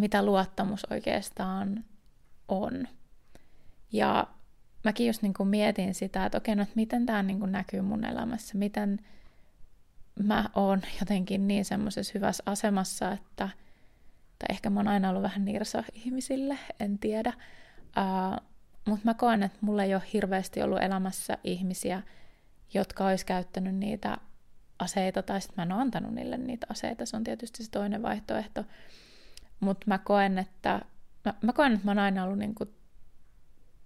mitä 0.00 0.24
luottamus 0.24 0.86
oikeastaan 0.90 1.84
on. 2.48 2.88
Ja 3.92 4.26
mäkin 4.84 5.06
just 5.06 5.22
niin 5.22 5.34
kuin 5.34 5.48
mietin 5.48 5.94
sitä, 5.94 6.26
että 6.26 6.38
okei, 6.38 6.56
no, 6.56 6.62
että 6.62 6.76
miten 6.76 7.06
tämä 7.06 7.22
niin 7.22 7.38
kuin 7.38 7.52
näkyy 7.52 7.80
mun 7.80 8.04
elämässä, 8.04 8.58
miten 8.58 9.00
mä 10.24 10.44
oon 10.54 10.82
jotenkin 11.00 11.48
niin 11.48 11.64
semmoisessa 11.64 12.12
hyvässä 12.14 12.42
asemassa, 12.46 13.12
että, 13.12 13.48
tai 14.38 14.46
ehkä 14.50 14.70
mä 14.70 14.80
oon 14.80 14.88
aina 14.88 15.08
ollut 15.10 15.22
vähän 15.22 15.44
nirsa 15.44 15.84
ihmisille, 15.92 16.58
en 16.80 16.98
tiedä, 16.98 17.32
uh, 17.98 18.49
mutta 18.90 19.04
mä 19.04 19.14
koen, 19.14 19.42
että 19.42 19.58
mulla 19.60 19.84
ei 19.84 19.94
ole 19.94 20.02
hirveästi 20.12 20.62
ollut 20.62 20.82
elämässä 20.82 21.38
ihmisiä, 21.44 22.02
jotka 22.74 23.06
olisi 23.06 23.26
käyttänyt 23.26 23.74
niitä 23.74 24.18
aseita, 24.78 25.22
tai 25.22 25.40
sitten 25.40 25.54
mä 25.56 25.62
en 25.62 25.72
ole 25.72 25.80
antanut 25.80 26.14
niille 26.14 26.36
niitä 26.36 26.66
aseita, 26.70 27.06
se 27.06 27.16
on 27.16 27.24
tietysti 27.24 27.64
se 27.64 27.70
toinen 27.70 28.02
vaihtoehto. 28.02 28.64
Mutta 29.60 29.84
mä 29.86 29.98
koen, 29.98 30.38
että 30.38 30.80
mä, 31.24 31.34
mä 31.42 31.52
koen, 31.52 31.72
että 31.72 31.84
mä 31.84 31.90
oon 31.90 31.98
aina 31.98 32.24
ollut 32.24 32.38
niinku 32.38 32.64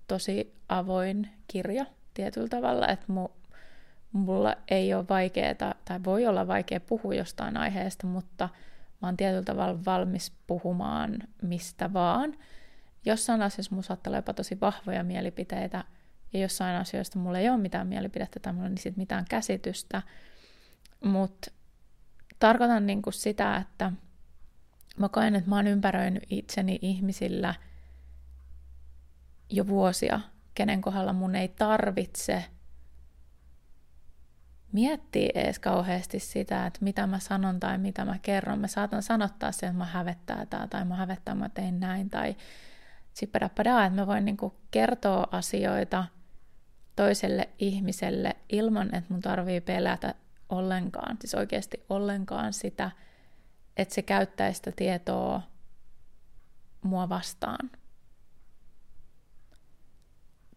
tosi 0.08 0.54
avoin 0.68 1.30
kirja 1.48 1.86
tietyllä 2.14 2.48
tavalla, 2.48 2.88
että 2.88 3.12
mu, 3.12 3.28
mulla 4.12 4.56
ei 4.68 4.94
ole 4.94 5.08
vaikeaa, 5.08 5.74
tai 5.84 6.04
voi 6.04 6.26
olla 6.26 6.46
vaikea 6.46 6.80
puhua 6.80 7.14
jostain 7.14 7.56
aiheesta, 7.56 8.06
mutta 8.06 8.48
mä 9.02 9.08
oon 9.08 9.16
tietyllä 9.16 9.42
tavalla 9.42 9.84
valmis 9.86 10.32
puhumaan 10.46 11.18
mistä 11.42 11.92
vaan. 11.92 12.34
Jossain 13.04 13.42
asiassa 13.42 13.70
mulla 13.70 13.82
saattaa 13.82 14.10
olla 14.10 14.18
jopa 14.18 14.34
tosi 14.34 14.60
vahvoja 14.60 15.04
mielipiteitä, 15.04 15.84
ja 16.32 16.40
jossain 16.40 16.76
asioista 16.76 17.18
mulla 17.18 17.38
ei 17.38 17.48
ole 17.48 17.56
mitään 17.58 17.86
mielipidettä 17.86 18.40
tai 18.40 18.52
mulla 18.52 18.68
ei 18.68 18.78
siitä 18.78 18.98
mitään 18.98 19.24
käsitystä, 19.30 20.02
mutta 21.04 21.50
tarkoitan 22.38 22.86
niinku 22.86 23.10
sitä, 23.10 23.56
että 23.56 23.92
mä 24.98 25.08
koen, 25.08 25.34
että 25.34 25.50
mä 25.50 25.56
oon 25.56 25.66
ympäröinyt 25.66 26.22
itseni 26.30 26.78
ihmisillä 26.82 27.54
jo 29.50 29.66
vuosia, 29.66 30.20
kenen 30.54 30.80
kohdalla 30.80 31.12
mun 31.12 31.34
ei 31.34 31.48
tarvitse 31.48 32.44
miettiä 34.72 35.30
edes 35.34 35.58
kauheasti 35.58 36.20
sitä, 36.20 36.66
että 36.66 36.78
mitä 36.82 37.06
mä 37.06 37.18
sanon 37.18 37.60
tai 37.60 37.78
mitä 37.78 38.04
mä 38.04 38.18
kerron. 38.22 38.58
Mä 38.58 38.66
saatan 38.66 39.02
sanottaa 39.02 39.52
sen, 39.52 39.68
että 39.68 39.78
mä 39.78 39.84
hävettää 39.84 40.46
tää, 40.46 40.66
tai 40.66 40.84
mä 40.84 40.96
hävettää, 40.96 41.34
mä 41.34 41.48
tein 41.48 41.80
näin, 41.80 42.10
tai 42.10 42.36
sippadappadaa, 43.14 43.84
että 43.84 44.00
mä 44.00 44.06
voin 44.06 44.24
niinku 44.24 44.54
kertoa 44.70 45.28
asioita 45.30 46.04
toiselle 46.96 47.48
ihmiselle 47.58 48.36
ilman, 48.48 48.94
että 48.94 49.12
mun 49.12 49.20
tarvii 49.20 49.60
pelätä 49.60 50.14
ollenkaan, 50.48 51.16
siis 51.20 51.34
oikeasti 51.34 51.84
ollenkaan 51.88 52.52
sitä, 52.52 52.90
että 53.76 53.94
se 53.94 54.02
käyttäisi 54.02 54.56
sitä 54.56 54.72
tietoa 54.76 55.42
mua 56.82 57.08
vastaan. 57.08 57.70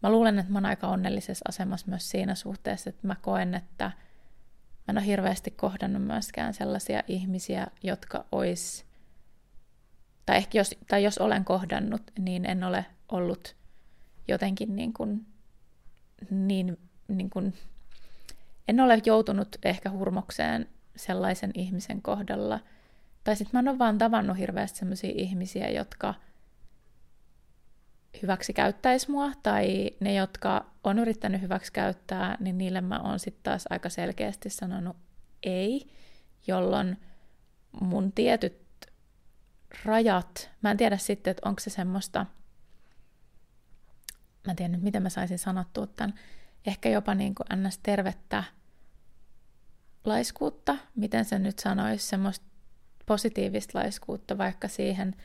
Mä 0.04 0.12
luulen, 0.12 0.40
että 0.40 0.52
mä 0.52 0.58
oon 0.58 0.66
aika 0.66 0.88
onnellisessa 0.88 1.46
asemassa 1.48 1.88
myös 1.88 2.10
siinä 2.10 2.36
suhteessa, 2.36 2.90
että 2.90 3.08
mä 3.08 3.16
koen, 3.16 3.54
että 3.54 3.86
mä 3.86 4.92
en 4.92 4.98
ole 4.98 5.06
hirveästi 5.06 5.52
kohdannut 5.52 6.04
myöskään 6.04 6.54
sellaisia 6.54 7.04
ihmisiä, 7.08 7.68
jotka 7.84 8.26
ois, 8.32 8.86
tai 10.28 10.38
ehkä 10.38 10.58
jos, 10.58 10.76
tai 10.88 11.04
jos 11.04 11.18
olen 11.18 11.46
kohdannut, 11.46 12.02
niin 12.20 12.46
en 12.46 12.64
ole 12.64 12.86
ollut 13.12 13.56
jotenkin 14.28 14.76
niin 14.76 14.94
kuin, 14.94 15.26
niin, 16.30 16.78
niin 17.08 17.30
kuin 17.30 17.54
en 18.68 18.80
ole 18.80 19.02
joutunut 19.06 19.56
ehkä 19.64 19.90
hurmokseen 19.90 20.70
sellaisen 20.96 21.52
ihmisen 21.54 22.02
kohdalla. 22.02 22.60
Tai 23.24 23.36
sitten 23.36 23.52
mä 23.54 23.60
en 23.60 23.68
ole 23.68 23.80
vaan 23.80 23.98
tavannut 23.98 24.38
hirveästi 24.38 24.80
sellaisia 24.80 25.12
ihmisiä, 25.16 25.70
jotka 25.70 26.14
hyväksi 28.22 28.54
käyttäisi 28.54 29.12
mua, 29.12 29.32
tai 29.44 29.92
ne, 30.00 30.14
jotka 30.14 30.66
on 30.84 31.00
yrittänyt 31.00 31.42
hyväksi 31.42 31.74
käyttää, 31.74 32.38
niin 32.40 32.58
niille 32.58 32.82
mä 32.82 33.00
oon 33.00 33.20
sitten 33.20 33.44
taas 33.44 33.66
aika 33.70 33.90
selkeästi 33.90 34.50
sanonut 34.50 34.98
ei, 35.44 35.88
jolloin 36.48 36.98
mun 37.82 38.12
tietyt 38.12 38.67
rajat, 39.86 40.50
mä 40.62 40.72
en 40.72 40.78
tiedä 40.78 40.98
sitten, 40.98 41.32
että 41.32 41.50
onko 41.50 41.60
se 41.60 41.70
semmoista, 41.70 42.26
mä 44.46 44.52
en 44.52 44.56
tiedä 44.56 44.72
nyt, 44.72 44.82
miten 44.82 45.04
mä 45.04 45.10
saisin 45.10 45.40
sanottua 45.40 45.88
tämän, 45.88 46.14
ehkä 46.66 46.90
jopa 46.90 47.16
niin 47.16 47.36
kuin 47.36 47.68
ns. 47.68 47.78
tervettä 47.78 48.44
laiskuutta, 50.06 50.78
miten 50.96 51.26
se 51.26 51.40
nyt 51.40 51.60
sanoisi, 51.60 52.08
semmoista 52.08 52.46
positiivista 53.06 53.80
laiskuutta 53.80 54.38
vaikka 54.38 54.68
siihen, 54.68 55.16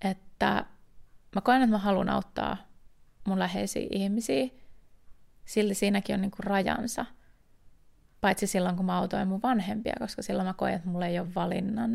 että 0.00 0.64
mä 1.34 1.40
koen, 1.40 1.62
että 1.62 1.70
mä 1.70 1.78
haluan 1.78 2.08
auttaa 2.08 2.56
mun 3.26 3.38
läheisiä 3.38 3.86
ihmisiä, 3.90 4.48
silti 5.44 5.74
siinäkin 5.74 6.14
on 6.14 6.20
niinku 6.20 6.36
rajansa. 6.40 7.06
Paitsi 8.20 8.46
silloin, 8.46 8.76
kun 8.76 8.86
mä 8.86 8.98
autoin 8.98 9.28
mun 9.28 9.42
vanhempia, 9.42 9.92
koska 9.98 10.22
silloin 10.22 10.46
mä 10.46 10.54
koen, 10.54 10.74
että 10.74 10.88
mulla 10.88 11.06
ei 11.06 11.18
ole 11.18 11.34
valinnan 11.34 11.90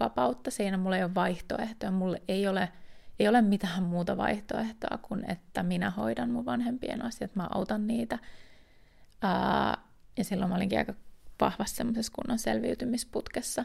vapautta. 0.00 0.50
Siinä, 0.50 0.76
mulla 0.76 0.96
ei 0.96 1.04
ole 1.04 1.14
vaihtoehtoja, 1.14 1.90
mulla 1.90 2.16
ei 2.28 2.48
ole, 2.48 2.68
ei 3.18 3.28
ole 3.28 3.42
mitään 3.42 3.82
muuta 3.82 4.16
vaihtoehtoa 4.16 4.98
kuin, 5.02 5.30
että 5.30 5.62
minä 5.62 5.90
hoidan 5.90 6.30
mun 6.30 6.44
vanhempien 6.44 7.04
asiat, 7.04 7.36
mä 7.36 7.48
autan 7.54 7.86
niitä. 7.86 8.18
Ää, 9.22 9.78
ja 10.16 10.24
silloin 10.24 10.48
mä 10.48 10.56
olinkin 10.56 10.78
aika 10.78 10.94
vahvassa 11.40 11.76
semmoisessa 11.76 12.12
kunnon 12.14 12.38
selviytymisputkessa 12.38 13.64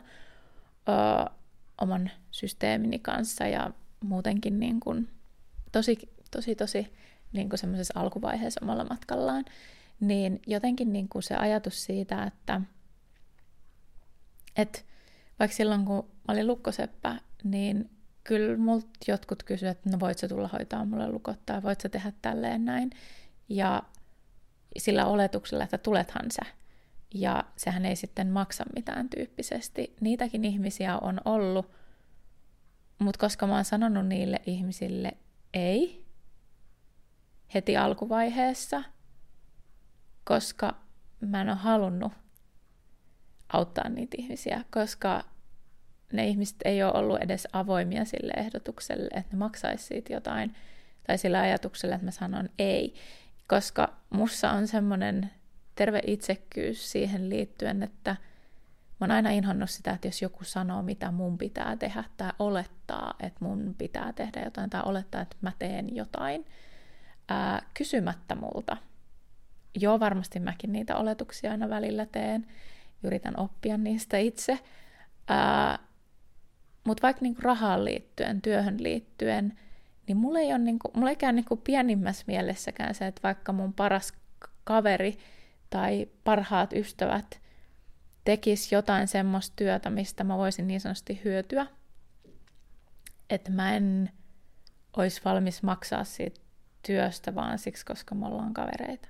ö, 0.89 1.31
oman 1.81 2.11
systeemini 2.31 2.99
kanssa 2.99 3.47
ja 3.47 3.71
muutenkin 4.03 4.59
niin 4.59 4.79
kuin 4.79 5.09
tosi, 5.71 5.97
tosi, 6.31 6.55
tosi 6.55 6.93
niin 7.33 7.49
kuin 7.49 7.59
semmoisessa 7.59 7.99
alkuvaiheessa 7.99 8.59
omalla 8.63 8.85
matkallaan, 8.85 9.45
niin 9.99 10.41
jotenkin 10.47 10.93
niin 10.93 11.09
kuin 11.09 11.23
se 11.23 11.35
ajatus 11.35 11.83
siitä, 11.85 12.23
että, 12.23 12.61
että 14.55 14.79
vaikka 15.41 15.57
silloin 15.57 15.85
kun 15.85 16.11
mä 16.27 16.33
olin 16.33 16.47
lukkoseppä, 16.47 17.19
niin 17.43 17.89
kyllä 18.23 18.57
multa 18.57 18.87
jotkut 19.07 19.43
kysyivät, 19.43 19.77
että 19.77 19.89
no 19.89 19.99
voit 19.99 20.17
sä 20.17 20.27
tulla 20.27 20.49
hoitaa 20.53 20.85
mulle 20.85 21.11
lukot 21.11 21.45
tai 21.45 21.63
voit 21.63 21.81
sä 21.81 21.89
tehdä 21.89 22.11
tälleen 22.21 22.65
näin. 22.65 22.89
Ja 23.49 23.83
sillä 24.77 25.05
oletuksella, 25.05 25.63
että 25.63 25.77
tulethan 25.77 26.31
sä 26.31 26.41
ja 27.13 27.43
sehän 27.55 27.85
ei 27.85 27.95
sitten 27.95 28.27
maksa 28.27 28.65
mitään 28.75 29.09
tyyppisesti. 29.09 29.95
Niitäkin 30.01 30.45
ihmisiä 30.45 30.97
on 30.97 31.21
ollut, 31.25 31.71
mutta 32.99 33.19
koska 33.19 33.47
mä 33.47 33.55
oon 33.55 33.65
sanonut 33.65 34.07
niille 34.07 34.41
ihmisille 34.45 35.11
ei 35.53 36.05
heti 37.53 37.77
alkuvaiheessa, 37.77 38.83
koska 40.23 40.75
mä 41.19 41.41
en 41.41 41.49
ole 41.49 41.57
halunnut 41.57 42.11
auttaa 43.53 43.89
niitä 43.89 44.15
ihmisiä, 44.19 44.63
koska 44.71 45.23
ne 46.13 46.27
ihmiset 46.27 46.57
ei 46.65 46.83
ole 46.83 46.93
ollut 46.93 47.21
edes 47.21 47.47
avoimia 47.53 48.05
sille 48.05 48.33
ehdotukselle, 48.37 49.09
että 49.13 49.35
ne 49.35 49.37
maksaisi 49.37 49.85
siitä 49.85 50.13
jotain, 50.13 50.55
tai 51.07 51.17
sillä 51.17 51.39
ajatuksella, 51.39 51.95
että 51.95 52.05
mä 52.05 52.11
sanon 52.11 52.49
ei, 52.59 52.93
koska 53.47 53.93
mussa 54.09 54.51
on 54.51 54.67
semmoinen 54.67 55.31
terve 55.75 56.01
itsekkyys 56.07 56.91
siihen 56.91 57.29
liittyen, 57.29 57.83
että 57.83 58.15
mä 58.99 59.05
oon 59.05 59.11
aina 59.11 59.29
inhonnut 59.29 59.69
sitä, 59.69 59.91
että 59.91 60.07
jos 60.07 60.21
joku 60.21 60.43
sanoo, 60.43 60.81
mitä 60.81 61.11
mun 61.11 61.37
pitää 61.37 61.75
tehdä, 61.77 62.03
tai 62.17 62.31
olettaa, 62.39 63.13
että 63.19 63.45
mun 63.45 63.75
pitää 63.77 64.13
tehdä 64.13 64.41
jotain, 64.45 64.69
tai 64.69 64.81
olettaa, 64.85 65.21
että 65.21 65.35
mä 65.41 65.51
teen 65.59 65.95
jotain, 65.95 66.45
ää, 67.29 67.61
kysymättä 67.73 68.35
multa, 68.35 68.77
joo, 69.75 69.99
varmasti 69.99 70.39
mäkin 70.39 70.71
niitä 70.71 70.95
oletuksia 70.95 71.51
aina 71.51 71.69
välillä 71.69 72.05
teen, 72.05 72.47
yritän 73.03 73.39
oppia 73.39 73.77
niistä 73.77 74.17
itse, 74.17 74.59
mutta 76.83 77.01
vaikka 77.01 77.21
niinku 77.21 77.41
rahaan 77.41 77.85
liittyen, 77.85 78.41
työhön 78.41 78.83
liittyen, 78.83 79.59
niin 80.07 80.17
mulla 80.17 80.39
ei, 80.39 80.49
ole 80.49 80.57
niinku, 80.57 80.91
mulla 80.93 81.09
ei 81.09 81.15
käy 81.15 81.31
niinku 81.31 81.55
pienimmässä 81.57 82.23
mielessäkään 82.27 82.95
se, 82.95 83.07
että 83.07 83.21
vaikka 83.23 83.53
mun 83.53 83.73
paras 83.73 84.13
kaveri 84.63 85.17
tai 85.69 86.07
parhaat 86.23 86.73
ystävät 86.73 87.41
tekis 88.23 88.71
jotain 88.71 89.07
semmoista 89.07 89.53
työtä, 89.55 89.89
mistä 89.89 90.23
mä 90.23 90.37
voisin 90.37 90.67
niin 90.67 90.81
sanotusti 90.81 91.21
hyötyä, 91.23 91.67
että 93.29 93.51
mä 93.51 93.75
en 93.75 94.09
olisi 94.97 95.21
valmis 95.25 95.63
maksaa 95.63 96.03
siitä 96.03 96.41
työstä 96.87 97.35
vaan 97.35 97.59
siksi, 97.59 97.85
koska 97.85 98.15
me 98.15 98.25
ollaan 98.25 98.53
kavereita. 98.53 99.07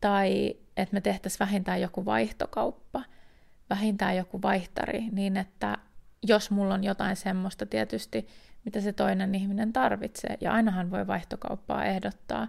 Tai 0.00 0.56
että 0.76 0.94
me 0.94 1.00
tehtäisiin 1.00 1.38
vähintään 1.38 1.80
joku 1.80 2.04
vaihtokauppa, 2.04 3.04
vähintään 3.70 4.16
joku 4.16 4.42
vaihtari, 4.42 5.08
niin 5.12 5.36
että 5.36 5.78
jos 6.22 6.50
mulla 6.50 6.74
on 6.74 6.84
jotain 6.84 7.16
semmoista 7.16 7.66
tietysti, 7.66 8.28
mitä 8.64 8.80
se 8.80 8.92
toinen 8.92 9.34
ihminen 9.34 9.72
tarvitsee, 9.72 10.36
ja 10.40 10.52
ainahan 10.52 10.90
voi 10.90 11.06
vaihtokauppaa 11.06 11.84
ehdottaa, 11.84 12.48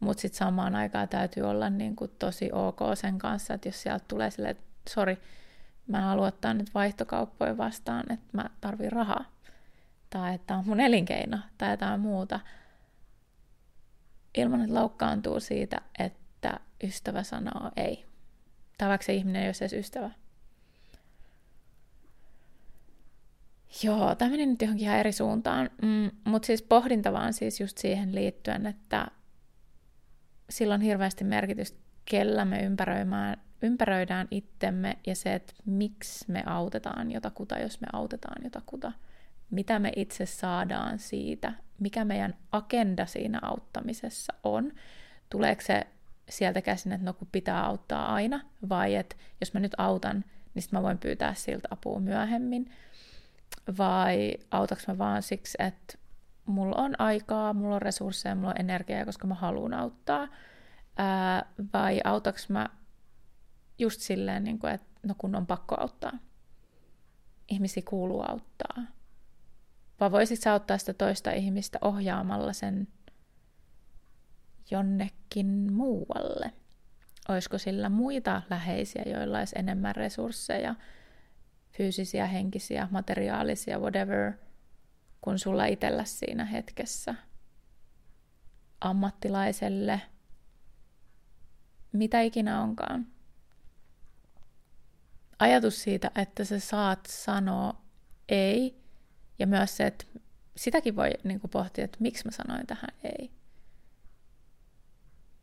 mutta 0.00 0.20
sitten 0.20 0.38
samaan 0.38 0.74
aikaan 0.74 1.08
täytyy 1.08 1.42
olla 1.42 1.70
niin 1.70 1.96
kuin 1.96 2.10
tosi 2.18 2.50
ok 2.52 2.78
sen 2.94 3.18
kanssa, 3.18 3.54
että 3.54 3.68
jos 3.68 3.82
sieltä 3.82 4.04
tulee 4.08 4.30
silleen, 4.30 4.50
että 4.50 4.64
sori, 4.88 5.18
mä 5.86 5.98
en 5.98 6.04
halua 6.04 6.26
ottaa 6.26 6.54
nyt 6.54 6.74
vaihtokauppoja 6.74 7.56
vastaan, 7.56 8.12
että 8.12 8.26
mä 8.32 8.44
tarvin 8.60 8.92
rahaa, 8.92 9.24
tai 10.10 10.34
että 10.34 10.56
on 10.56 10.66
mun 10.66 10.80
elinkeino, 10.80 11.38
tai 11.58 11.70
jotain 11.70 12.00
muuta, 12.00 12.40
ilman, 14.34 14.60
että 14.60 14.74
loukkaantuu 14.74 15.40
siitä, 15.40 15.80
että 15.98 16.19
ystävä 16.84 17.22
sanoo 17.22 17.70
ei. 17.76 18.04
Tai 18.78 18.88
vaikka 18.88 19.04
se 19.04 19.14
ihminen 19.14 19.42
ei 19.42 19.48
ole 19.48 19.54
edes 19.60 19.72
ystävä. 19.72 20.10
Joo, 23.82 24.14
tämä 24.14 24.30
meni 24.30 24.46
nyt 24.46 24.62
johonkin 24.62 24.84
ihan 24.84 24.98
eri 24.98 25.12
suuntaan, 25.12 25.70
mm, 25.82 26.10
mutta 26.24 26.46
siis 26.46 26.62
pohdinta 26.62 27.12
vaan 27.12 27.32
siis 27.32 27.60
just 27.60 27.78
siihen 27.78 28.14
liittyen, 28.14 28.66
että 28.66 29.06
sillä 30.50 30.74
on 30.74 30.80
hirveästi 30.80 31.24
merkitystä, 31.24 31.78
kellä 32.04 32.44
me 32.44 32.62
ympäröimään, 32.62 33.36
ympäröidään 33.62 34.28
itsemme 34.30 34.98
ja 35.06 35.14
se, 35.14 35.34
että 35.34 35.52
miksi 35.64 36.24
me 36.28 36.42
autetaan 36.46 37.10
jotakuta, 37.10 37.58
jos 37.58 37.80
me 37.80 37.86
autetaan 37.92 38.44
jotakuta. 38.44 38.92
Mitä 39.50 39.78
me 39.78 39.92
itse 39.96 40.26
saadaan 40.26 40.98
siitä, 40.98 41.52
mikä 41.80 42.04
meidän 42.04 42.36
agenda 42.52 43.06
siinä 43.06 43.38
auttamisessa 43.42 44.34
on. 44.42 44.72
Tuleeko 45.30 45.62
se 45.62 45.86
sieltä 46.30 46.62
käsin, 46.62 46.92
että 46.92 47.04
no 47.04 47.12
kun 47.12 47.28
pitää 47.32 47.66
auttaa 47.66 48.14
aina, 48.14 48.40
vai 48.68 48.94
että 48.94 49.16
jos 49.40 49.54
mä 49.54 49.60
nyt 49.60 49.74
autan, 49.78 50.24
niin 50.54 50.62
sitten 50.62 50.78
mä 50.78 50.82
voin 50.82 50.98
pyytää 50.98 51.34
siltä 51.34 51.68
apua 51.70 52.00
myöhemmin. 52.00 52.72
Vai 53.78 54.34
autaks 54.50 54.86
mä 54.88 54.98
vaan 54.98 55.22
siksi, 55.22 55.58
että 55.60 55.98
mulla 56.46 56.76
on 56.76 57.00
aikaa, 57.00 57.52
mulla 57.52 57.74
on 57.74 57.82
resursseja, 57.82 58.34
mulla 58.34 58.50
on 58.50 58.60
energiaa, 58.60 59.04
koska 59.04 59.26
mä 59.26 59.34
haluan 59.34 59.74
auttaa. 59.74 60.28
Ää, 60.96 61.46
vai 61.72 62.00
autaks 62.04 62.48
mä 62.48 62.68
just 63.78 64.00
silleen, 64.00 64.44
niin 64.44 64.58
kuin, 64.58 64.72
että 64.72 64.86
no 65.02 65.14
kun 65.18 65.34
on 65.34 65.46
pakko 65.46 65.76
auttaa. 65.80 66.12
Ihmisiä 67.48 67.82
kuuluu 67.88 68.22
auttaa. 68.28 68.82
Vai 70.00 70.12
voisit 70.12 70.46
auttaa 70.46 70.78
sitä 70.78 70.94
toista 70.94 71.32
ihmistä 71.32 71.78
ohjaamalla 71.82 72.52
sen 72.52 72.88
jonnekin 74.70 75.72
muualle? 75.72 76.52
Olisiko 77.28 77.58
sillä 77.58 77.88
muita 77.88 78.42
läheisiä, 78.50 79.02
joilla 79.06 79.38
olisi 79.38 79.58
enemmän 79.58 79.96
resursseja, 79.96 80.74
fyysisiä, 81.76 82.26
henkisiä, 82.26 82.88
materiaalisia, 82.90 83.78
whatever– 83.78 84.32
kuin 85.20 85.38
sulla 85.38 85.66
itsellä 85.66 86.04
siinä 86.04 86.44
hetkessä. 86.44 87.14
Ammattilaiselle, 88.80 90.00
mitä 91.92 92.20
ikinä 92.20 92.62
onkaan. 92.62 93.06
Ajatus 95.38 95.82
siitä, 95.82 96.10
että 96.14 96.44
sä 96.44 96.60
saat 96.60 97.06
sanoa 97.06 97.82
ei, 98.28 98.82
ja 99.38 99.46
myös 99.46 99.76
se, 99.76 99.86
että 99.86 100.04
sitäkin 100.56 100.96
voi 100.96 101.10
niin 101.24 101.40
kuin 101.40 101.50
pohtia, 101.50 101.84
että 101.84 101.98
miksi 102.00 102.24
mä 102.24 102.30
sanoin 102.30 102.66
tähän 102.66 102.90
ei. 103.04 103.30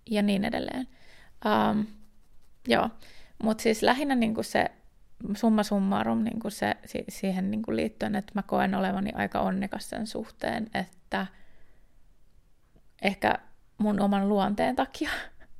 Ja 0.09 0.21
niin 0.21 0.45
edelleen. 0.45 0.87
Um, 1.45 1.85
joo, 2.67 2.89
mutta 3.43 3.61
siis 3.61 3.81
lähinnä 3.81 4.15
niin 4.15 4.33
kuin 4.33 4.45
se 4.45 4.71
summa 5.35 5.63
summarum 5.63 6.23
niin 6.23 6.39
kuin 6.39 6.51
se, 6.51 6.77
siihen 7.09 7.51
niin 7.51 7.61
kuin 7.61 7.75
liittyen, 7.75 8.15
että 8.15 8.31
mä 8.35 8.41
koen 8.41 8.75
olevani 8.75 9.11
aika 9.15 9.39
onnekas 9.39 9.89
sen 9.89 10.07
suhteen, 10.07 10.69
että 10.73 11.27
ehkä 13.01 13.39
mun 13.77 13.99
oman 13.99 14.29
luonteen 14.29 14.75
takia 14.75 15.09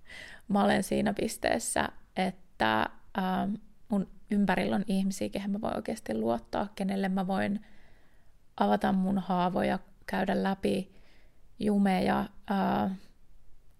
mä 0.47 0.63
olen 0.63 0.83
siinä 0.83 1.13
pisteessä, 1.13 1.89
että 2.15 2.89
ähm, 3.17 3.53
mun 3.89 4.07
ympärillä 4.31 4.75
on 4.75 4.83
ihmisiä, 4.87 5.29
kehen 5.29 5.51
mä 5.51 5.61
voin 5.61 5.75
oikeasti 5.75 6.17
luottaa, 6.17 6.67
kenelle 6.75 7.09
mä 7.09 7.27
voin 7.27 7.65
avata 8.57 8.91
mun 8.91 9.17
haavoja, 9.17 9.79
käydä 10.05 10.43
läpi 10.43 10.91
jumeja, 11.59 12.19
äh, 12.51 12.91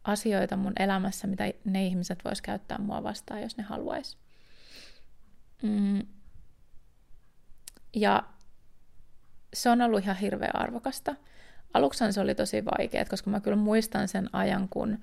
asioita 0.08 0.58
mun 0.58 0.74
elämässä, 0.80 1.28
mitä 1.28 1.54
ne 1.66 1.86
ihmiset 1.86 2.26
vois 2.26 2.42
käyttää 2.42 2.78
mua 2.78 3.04
vastaan, 3.04 3.42
jos 3.42 3.58
ne 3.58 3.64
haluaisi. 3.64 4.18
Mm. 5.64 6.06
Ja 7.96 8.24
se 9.54 9.70
on 9.70 9.82
ollut 9.82 10.04
ihan 10.04 10.16
hirveän 10.16 10.56
arvokasta. 10.56 11.16
Aluksi 11.74 12.12
se 12.14 12.22
oli 12.22 12.36
tosi 12.36 12.66
vaikea, 12.66 13.06
koska 13.06 13.30
mä 13.30 13.40
kyllä 13.40 13.58
muistan 13.58 14.08
sen 14.08 14.30
ajan, 14.34 14.70
kun 14.70 14.98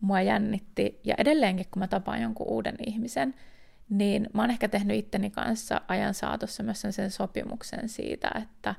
mua 0.00 0.20
jännitti, 0.20 1.00
ja 1.04 1.14
edelleenkin 1.18 1.66
kun 1.70 1.80
mä 1.80 1.88
tapaan 1.88 2.22
jonkun 2.22 2.48
uuden 2.48 2.76
ihmisen, 2.86 3.34
niin 3.88 4.28
mä 4.34 4.42
oon 4.42 4.50
ehkä 4.50 4.68
tehnyt 4.68 4.96
itteni 4.96 5.30
kanssa 5.30 5.80
ajan 5.88 6.14
saatossa 6.14 6.62
myös 6.62 6.82
sen 6.90 7.10
sopimuksen 7.10 7.88
siitä, 7.88 8.30
että 8.42 8.74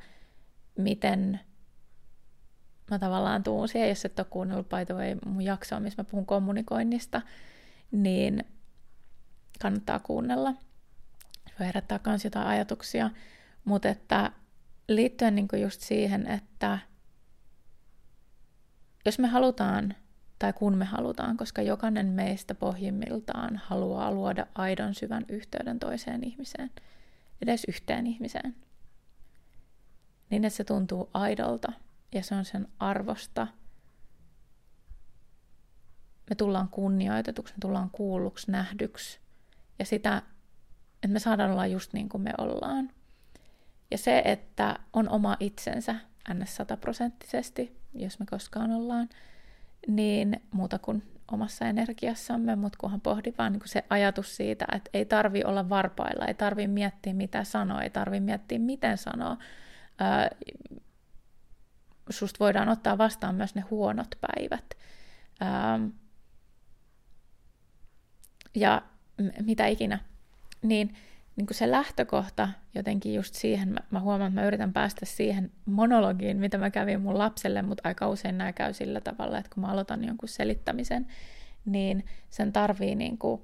miten 0.78 1.40
mä 2.92 3.00
tavallaan 3.00 3.44
tuun 3.44 3.68
siihen, 3.68 3.90
jos 3.90 4.06
et 4.06 4.20
ole 4.20 4.28
kuunnellut 4.30 4.70
the 4.70 4.94
way, 4.94 5.16
mun 5.26 5.42
jaksoa, 5.42 5.80
missä 5.80 6.04
mä 6.04 6.10
puhun 6.12 6.26
kommunikoinnista, 6.26 7.22
niin 7.92 8.44
kannattaa 9.62 10.00
kuunnella. 10.00 10.54
Voi 11.60 11.68
herättää 11.68 12.00
myös 12.06 12.24
jotain 12.24 12.48
ajatuksia, 12.48 13.10
mutta 13.66 13.90
että 13.90 14.32
liittyen 14.88 15.36
niin 15.36 15.48
just 15.62 15.82
siihen, 15.82 16.28
että 16.28 16.80
jos 19.06 19.20
me 19.20 19.28
halutaan, 19.28 19.96
tai 20.40 20.54
kun 20.54 20.78
me 20.78 20.86
halutaan, 20.86 21.38
koska 21.38 21.62
jokainen 21.62 22.08
meistä 22.08 22.56
pohjimmiltaan 22.56 23.62
haluaa 23.66 24.12
luoda 24.12 24.48
aidon 24.56 24.96
syvän 24.96 25.26
yhteyden 25.30 25.80
toiseen 25.80 26.24
ihmiseen, 26.24 26.72
edes 27.42 27.66
yhteen 27.68 28.08
ihmiseen, 28.08 28.56
niin 30.30 30.46
että 30.46 30.58
se 30.58 30.64
tuntuu 30.64 31.10
aidolta 31.14 31.72
ja 32.12 32.24
se 32.24 32.36
on 32.36 32.46
sen 32.46 32.68
arvosta. 32.80 33.48
Me 36.30 36.36
tullaan 36.36 36.70
kunnioitetuksi, 36.70 37.54
me 37.54 37.58
tullaan 37.62 37.90
kuulluksi, 37.90 38.52
nähdyksi 38.52 39.20
ja 39.80 39.86
sitä 39.86 40.22
että 41.04 41.14
me 41.14 41.20
saadaan 41.20 41.52
olla 41.52 41.68
just 41.68 41.94
niin 41.94 42.10
kuin 42.10 42.22
me 42.22 42.34
ollaan. 42.38 42.90
Ja 43.92 43.98
se, 43.98 44.22
että 44.26 44.80
on 44.94 45.10
oma 45.10 45.38
itsensä 45.40 45.96
ns. 46.34 46.56
sataprosenttisesti, 46.56 47.78
jos 47.94 48.20
me 48.20 48.26
koskaan 48.26 48.72
ollaan, 48.72 49.10
niin 49.88 50.42
muuta 50.52 50.80
kuin 50.80 51.04
omassa 51.32 51.66
energiassamme, 51.66 52.56
mutta 52.56 52.78
kunhan 52.82 53.02
pohdi 53.02 53.34
vaan 53.38 53.54
niin 53.54 53.62
se 53.66 53.84
ajatus 53.90 54.36
siitä, 54.36 54.66
että 54.72 54.90
ei 54.94 55.06
tarvi 55.06 55.44
olla 55.44 55.70
varpailla, 55.70 56.26
ei 56.26 56.34
tarvi 56.34 56.68
miettiä 56.68 57.14
mitä 57.14 57.44
sanoo, 57.44 57.80
ei 57.80 57.90
tarvi 57.90 58.20
miettiä 58.20 58.60
miten 58.60 58.98
sanoo. 58.98 59.38
Susta 62.12 62.40
voidaan 62.40 62.70
ottaa 62.70 62.98
vastaan 62.98 63.36
myös 63.36 63.56
ne 63.56 63.62
huonot 63.62 64.16
päivät. 64.22 64.66
Ää, 65.40 65.80
ja 68.56 68.82
mitä 69.46 69.68
ikinä 69.68 70.00
niin, 70.62 70.96
niin 71.36 71.46
kuin 71.48 71.58
se 71.58 71.72
lähtökohta 71.72 72.50
jotenkin 72.76 73.14
just 73.14 73.36
siihen, 73.36 73.70
mä, 73.70 73.80
mä 73.92 74.00
huomaan, 74.00 74.32
että 74.32 74.42
mä 74.42 74.48
yritän 74.48 74.74
päästä 74.74 75.06
siihen 75.06 75.52
monologiin, 75.66 76.38
mitä 76.38 76.58
mä 76.58 76.70
kävin 76.70 77.02
mun 77.02 77.18
lapselle, 77.18 77.62
mutta 77.62 77.90
aika 77.90 78.08
usein 78.08 78.38
nämä 78.38 78.54
käy 78.54 78.74
sillä 78.74 79.02
tavalla, 79.02 79.38
että 79.38 79.52
kun 79.54 79.62
mä 79.62 79.72
aloitan 79.72 80.04
jonkun 80.04 80.30
selittämisen, 80.30 81.08
niin 81.66 82.06
sen 82.30 82.54
tarvii 82.54 82.96
niin 82.96 83.18
kuin, 83.18 83.42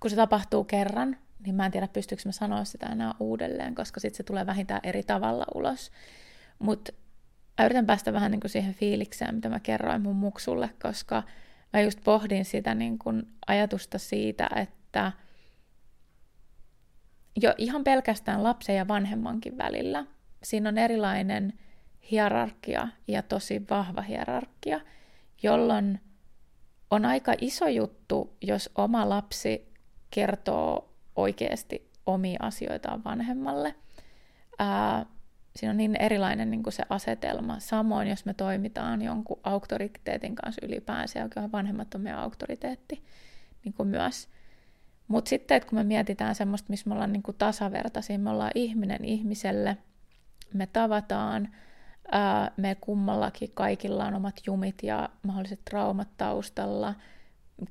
kun 0.00 0.10
se 0.10 0.16
tapahtuu 0.16 0.64
kerran, 0.64 1.16
niin 1.46 1.54
mä 1.54 1.66
en 1.66 1.72
tiedä 1.72 1.88
pystyykö 1.88 2.22
mä 2.24 2.32
sanoa 2.32 2.64
sitä 2.64 2.86
enää 2.86 3.14
uudelleen, 3.20 3.74
koska 3.74 4.00
sitten 4.00 4.16
se 4.16 4.22
tulee 4.22 4.46
vähintään 4.46 4.80
eri 4.82 5.02
tavalla 5.02 5.44
ulos. 5.54 5.90
Mutta 6.62 6.92
mä 7.58 7.64
yritän 7.64 7.86
päästä 7.86 8.12
vähän 8.12 8.30
niin 8.30 8.40
kuin 8.40 8.50
siihen 8.50 8.74
fiilikseen, 8.74 9.34
mitä 9.34 9.48
mä 9.48 9.60
kerroin 9.60 10.02
mun 10.02 10.16
muksulle, 10.16 10.70
koska 10.82 11.22
mä 11.72 11.80
just 11.80 11.98
pohdin 12.04 12.44
sitä 12.44 12.74
niin 12.74 12.98
kuin 12.98 13.22
ajatusta 13.46 13.98
siitä, 13.98 14.48
että 14.56 15.12
jo 17.36 17.54
ihan 17.58 17.84
pelkästään 17.84 18.42
lapsen 18.42 18.76
ja 18.76 18.88
vanhemmankin 18.88 19.58
välillä 19.58 20.04
siinä 20.42 20.68
on 20.68 20.78
erilainen 20.78 21.52
hierarkia 22.10 22.88
ja 23.08 23.22
tosi 23.22 23.62
vahva 23.70 24.02
hierarkia, 24.02 24.80
jolloin 25.42 26.00
on 26.90 27.04
aika 27.04 27.34
iso 27.40 27.68
juttu, 27.68 28.36
jos 28.40 28.70
oma 28.74 29.08
lapsi 29.08 29.72
kertoo 30.10 30.94
oikeasti 31.16 31.90
omia 32.06 32.38
asioitaan 32.42 33.04
vanhemmalle. 33.04 33.74
Ää, 34.58 35.06
siinä 35.56 35.70
on 35.70 35.76
niin 35.76 35.96
erilainen 35.96 36.50
niin 36.50 36.62
kuin 36.62 36.72
se 36.72 36.82
asetelma. 36.88 37.60
Samoin, 37.60 38.08
jos 38.08 38.24
me 38.24 38.34
toimitaan 38.34 39.02
jonkun 39.02 39.40
auktoriteetin 39.42 40.34
kanssa 40.34 40.66
ylipäänsä, 40.66 41.18
ja 41.18 41.28
kyllä 41.28 41.52
vanhemmat 41.52 41.94
on 41.94 42.00
meidän 42.00 42.20
auktoriteetti 42.20 43.04
niin 43.64 43.72
kuin 43.72 43.88
myös. 43.88 44.28
Mutta 45.08 45.28
sitten, 45.28 45.56
että 45.56 45.68
kun 45.68 45.78
me 45.78 45.84
mietitään 45.84 46.34
semmoista, 46.34 46.70
missä 46.70 46.88
me 46.88 46.94
ollaan 46.94 47.12
niin 47.12 47.22
kuin 47.22 47.36
tasavertaisia, 47.36 48.18
me 48.18 48.30
ollaan 48.30 48.50
ihminen 48.54 49.04
ihmiselle, 49.04 49.76
me 50.54 50.66
tavataan, 50.66 51.48
ää, 52.12 52.50
me 52.56 52.74
kummallakin 52.80 53.50
kaikilla 53.54 54.06
on 54.06 54.14
omat 54.14 54.40
jumit 54.46 54.82
ja 54.82 55.08
mahdolliset 55.22 55.60
traumat 55.64 56.08
taustalla, 56.16 56.94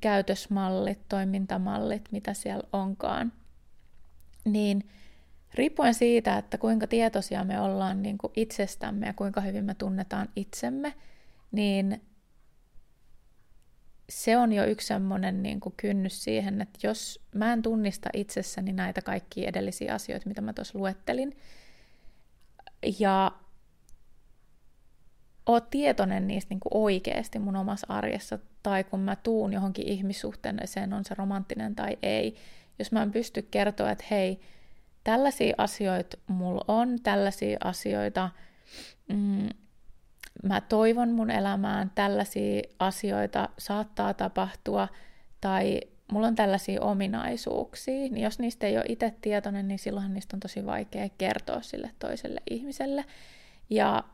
käytösmallit, 0.00 1.00
toimintamallit, 1.08 2.08
mitä 2.12 2.34
siellä 2.34 2.68
onkaan, 2.72 3.32
niin– 4.44 4.84
riippuen 5.54 5.94
siitä, 5.94 6.38
että 6.38 6.58
kuinka 6.58 6.86
tietoisia 6.86 7.44
me 7.44 7.60
ollaan 7.60 8.02
niin 8.02 8.18
kuin 8.18 8.32
itsestämme 8.36 9.06
ja 9.06 9.12
kuinka 9.12 9.40
hyvin 9.40 9.64
me 9.64 9.74
tunnetaan 9.74 10.28
itsemme, 10.36 10.94
niin 11.52 12.02
se 14.08 14.36
on 14.36 14.52
jo 14.52 14.64
yksi 14.64 14.86
semmoinen 14.86 15.42
niin 15.42 15.60
kuin 15.60 15.74
kynnys 15.76 16.24
siihen, 16.24 16.60
että 16.60 16.86
jos 16.86 17.20
mä 17.34 17.52
en 17.52 17.62
tunnista 17.62 18.08
itsessäni 18.12 18.72
näitä 18.72 19.02
kaikkia 19.02 19.48
edellisiä 19.48 19.94
asioita, 19.94 20.28
mitä 20.28 20.40
mä 20.40 20.52
tuossa 20.52 20.78
luettelin, 20.78 21.36
ja 22.98 23.32
oot 25.46 25.70
tietoinen 25.70 26.26
niistä 26.26 26.54
niin 26.54 26.60
kuin 26.60 26.82
oikeasti 26.82 27.38
mun 27.38 27.56
omassa 27.56 27.86
arjessa, 27.88 28.38
tai 28.62 28.84
kun 28.84 29.00
mä 29.00 29.16
tuun 29.16 29.52
johonkin 29.52 29.88
ihmissuhteeseen, 29.88 30.92
on 30.92 31.04
se 31.04 31.14
romanttinen 31.14 31.74
tai 31.74 31.98
ei, 32.02 32.34
jos 32.78 32.92
mä 32.92 33.02
en 33.02 33.12
pysty 33.12 33.42
kertoa, 33.42 33.90
että 33.90 34.04
hei, 34.10 34.40
tällaisia 35.04 35.54
asioita 35.58 36.16
mulla 36.26 36.64
on, 36.68 36.98
tällaisia 37.02 37.58
asioita 37.64 38.30
mm, 39.08 39.48
mä 40.42 40.60
toivon 40.60 41.12
mun 41.12 41.30
elämään, 41.30 41.92
tällaisia 41.94 42.62
asioita 42.78 43.48
saattaa 43.58 44.14
tapahtua, 44.14 44.88
tai 45.40 45.80
mulla 46.12 46.26
on 46.26 46.34
tällaisia 46.34 46.80
ominaisuuksia, 46.80 47.94
niin 47.94 48.18
jos 48.18 48.38
niistä 48.38 48.66
ei 48.66 48.76
ole 48.76 48.84
itse 48.88 49.14
tietoinen, 49.20 49.68
niin 49.68 49.78
silloin 49.78 50.14
niistä 50.14 50.36
on 50.36 50.40
tosi 50.40 50.66
vaikea 50.66 51.08
kertoa 51.18 51.62
sille 51.62 51.90
toiselle 51.98 52.40
ihmiselle. 52.50 53.04
Ja 53.70 54.04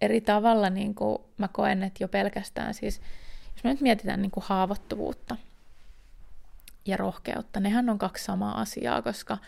eri 0.00 0.20
tavalla 0.20 0.70
niin 0.70 0.94
kuin 0.94 1.18
mä 1.36 1.48
koen, 1.48 1.82
että 1.82 2.04
jo 2.04 2.08
pelkästään 2.08 2.74
siis, 2.74 3.00
jos 3.54 3.64
me 3.64 3.70
nyt 3.70 3.80
mietitään 3.80 4.22
niin 4.22 4.30
kuin 4.30 4.44
haavoittuvuutta 4.46 5.36
ja 6.86 6.96
rohkeutta, 6.96 7.60
nehän 7.60 7.90
on 7.90 7.98
kaksi 7.98 8.24
samaa 8.24 8.60
asiaa, 8.60 9.02
koska 9.02 9.38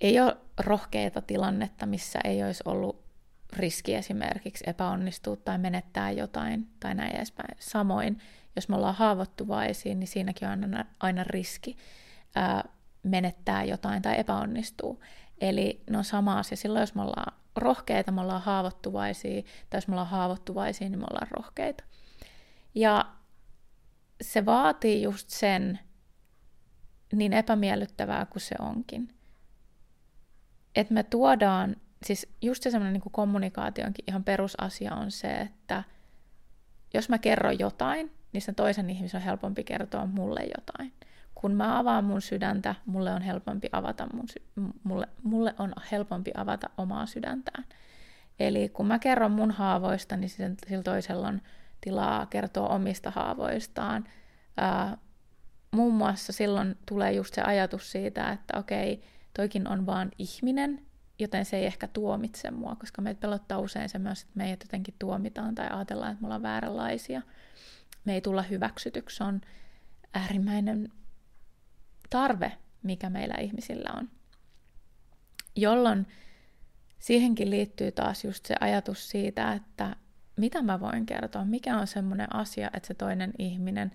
ei 0.00 0.20
ole 0.20 0.36
rohkeita 0.60 1.22
tilannetta, 1.22 1.86
missä 1.86 2.18
ei 2.24 2.44
olisi 2.44 2.62
ollut 2.66 3.06
riski 3.52 3.94
esimerkiksi 3.94 4.64
epäonnistua 4.66 5.36
tai 5.36 5.58
menettää 5.58 6.10
jotain 6.10 6.68
tai 6.80 6.94
näin 6.94 7.16
edespäin. 7.16 7.56
Samoin, 7.58 8.18
jos 8.56 8.68
me 8.68 8.76
ollaan 8.76 8.94
haavoittuvaisia, 8.94 9.94
niin 9.94 10.08
siinäkin 10.08 10.48
on 10.48 10.64
aina, 10.64 10.84
aina 11.00 11.24
riski 11.24 11.76
ää, 12.34 12.64
menettää 13.02 13.64
jotain 13.64 14.02
tai 14.02 14.20
epäonnistuu. 14.20 15.02
Eli 15.40 15.82
ne 15.90 15.98
on 15.98 16.04
sama 16.04 16.38
asia. 16.38 16.56
Silloin, 16.56 16.82
jos 16.82 16.94
me 16.94 17.02
ollaan 17.02 17.36
rohkeita, 17.56 18.12
me 18.12 18.20
ollaan 18.20 18.42
haavoittuvaisia, 18.42 19.42
tai 19.42 19.78
jos 19.78 19.88
me 19.88 19.92
ollaan 19.92 20.08
haavoittuvaisia, 20.08 20.88
niin 20.88 20.98
me 20.98 21.06
ollaan 21.10 21.28
rohkeita. 21.30 21.84
Ja 22.74 23.06
se 24.20 24.46
vaatii 24.46 25.02
just 25.02 25.30
sen, 25.30 25.78
niin 27.12 27.32
epämiellyttävää 27.32 28.26
kuin 28.26 28.42
se 28.42 28.54
onkin, 28.58 29.15
että 30.76 30.94
me 30.94 31.02
tuodaan, 31.02 31.76
siis 32.02 32.28
just 32.42 32.62
se 32.62 32.70
semmoinen 32.70 32.92
niin 32.92 33.12
kommunikaationkin 33.12 34.04
ihan 34.08 34.24
perusasia 34.24 34.94
on 34.94 35.10
se, 35.10 35.28
että 35.28 35.84
jos 36.94 37.08
mä 37.08 37.18
kerron 37.18 37.58
jotain, 37.58 38.12
niin 38.32 38.42
sen 38.42 38.54
toisen 38.54 38.90
ihmisen 38.90 39.18
on 39.18 39.24
helpompi 39.24 39.64
kertoa 39.64 40.06
mulle 40.06 40.40
jotain. 40.58 40.92
Kun 41.34 41.54
mä 41.54 41.78
avaan 41.78 42.04
mun 42.04 42.22
sydäntä, 42.22 42.74
mulle 42.86 43.12
on 43.12 43.22
helpompi 43.22 43.68
avata 43.72 44.06
mun 44.12 44.28
sy- 44.28 44.42
mulle, 44.84 45.08
mulle 45.22 45.54
on 45.58 45.72
helpompi 45.92 46.30
avata 46.34 46.70
omaa 46.78 47.06
sydäntään. 47.06 47.64
Eli 48.40 48.68
kun 48.68 48.86
mä 48.86 48.98
kerron 48.98 49.32
mun 49.32 49.50
haavoista, 49.50 50.16
niin 50.16 50.30
sen, 50.30 50.56
sillä 50.68 50.82
toisella 50.82 51.28
on 51.28 51.42
tilaa 51.80 52.26
kertoa 52.26 52.68
omista 52.68 53.10
haavoistaan. 53.10 54.04
Ää, 54.56 54.98
muun 55.70 55.94
muassa 55.94 56.32
silloin 56.32 56.78
tulee 56.86 57.12
just 57.12 57.34
se 57.34 57.42
ajatus 57.42 57.92
siitä, 57.92 58.32
että 58.32 58.58
okei, 58.58 59.02
toikin 59.36 59.68
on 59.68 59.86
vaan 59.86 60.10
ihminen, 60.18 60.86
joten 61.18 61.44
se 61.44 61.56
ei 61.56 61.66
ehkä 61.66 61.88
tuomitse 61.88 62.50
mua, 62.50 62.76
koska 62.76 63.02
meitä 63.02 63.20
pelottaa 63.20 63.58
usein 63.58 63.88
se 63.88 63.98
myös, 63.98 64.22
että 64.22 64.32
meidät 64.34 64.62
jotenkin 64.62 64.94
tuomitaan 64.98 65.54
tai 65.54 65.68
ajatellaan, 65.70 66.12
että 66.12 66.22
me 66.22 66.26
ollaan 66.26 66.42
vääränlaisia. 66.42 67.22
Me 68.04 68.14
ei 68.14 68.20
tulla 68.20 68.42
hyväksytyksi, 68.42 69.22
on 69.22 69.40
äärimmäinen 70.14 70.92
tarve, 72.10 72.52
mikä 72.82 73.10
meillä 73.10 73.34
ihmisillä 73.34 73.90
on. 73.96 74.08
Jolloin 75.56 76.06
siihenkin 76.98 77.50
liittyy 77.50 77.92
taas 77.92 78.24
just 78.24 78.46
se 78.46 78.54
ajatus 78.60 79.10
siitä, 79.10 79.52
että 79.52 79.96
mitä 80.36 80.62
mä 80.62 80.80
voin 80.80 81.06
kertoa, 81.06 81.44
mikä 81.44 81.78
on 81.78 81.86
semmoinen 81.86 82.34
asia, 82.34 82.70
että 82.72 82.86
se 82.86 82.94
toinen 82.94 83.32
ihminen 83.38 83.90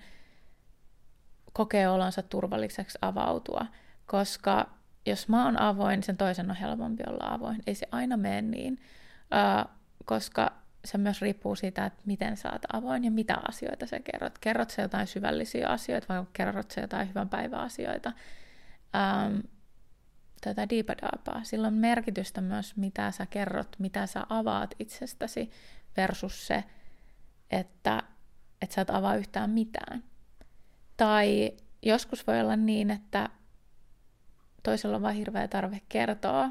kokee 1.54 1.90
olonsa 1.90 2.22
turvalliseksi 2.22 2.98
avautua, 3.02 3.66
koska 4.06 4.81
jos 5.06 5.28
mä 5.28 5.46
oon 5.46 5.62
avoin, 5.62 6.04
sen 6.04 6.18
toisen 6.18 6.50
on 6.50 6.56
helpompi 6.56 7.04
olla 7.08 7.34
avoin. 7.34 7.64
Ei 7.68 7.76
se 7.76 7.88
aina 7.92 8.18
mene 8.18 8.42
niin, 8.42 8.74
uh, 8.74 9.72
koska 10.06 10.62
se 10.86 10.98
myös 10.98 11.22
riippuu 11.22 11.56
siitä, 11.56 11.86
että 11.86 12.02
miten 12.06 12.38
sä 12.38 12.52
oot 12.52 12.62
avoin 12.74 13.04
ja 13.04 13.12
mitä 13.12 13.38
asioita 13.48 13.88
sä 13.88 14.00
kerrot. 14.00 14.38
Kerrot 14.38 14.70
sä 14.70 14.82
jotain 14.82 15.08
syvällisiä 15.08 15.68
asioita 15.68 16.08
vai 16.10 16.26
kerrot 16.34 16.72
sä 16.72 16.82
jotain 16.82 17.10
hyvän 17.10 17.30
päivän 17.30 17.60
asioita. 17.60 18.14
Um, 18.96 19.44
tätä 20.42 20.70
diipadaapaa. 20.70 21.44
Sillä 21.44 21.68
on 21.68 21.74
merkitystä 21.74 22.42
myös, 22.42 22.78
mitä 22.78 23.12
sä 23.12 23.26
kerrot, 23.26 23.76
mitä 23.80 24.06
sä 24.08 24.26
avaat 24.30 24.76
itsestäsi 24.80 25.52
versus 25.98 26.48
se, 26.48 26.64
että, 27.52 28.04
että 28.62 28.76
sä 28.76 28.82
et 28.82 28.90
avaa 28.90 29.16
yhtään 29.16 29.50
mitään. 29.50 30.04
Tai 30.98 31.52
joskus 31.82 32.28
voi 32.28 32.42
olla 32.42 32.56
niin, 32.56 32.92
että 32.92 33.30
toisella 34.64 34.96
on 34.96 35.02
vain 35.02 35.16
hirveä 35.16 35.48
tarve 35.48 35.82
kertoa 35.90 36.50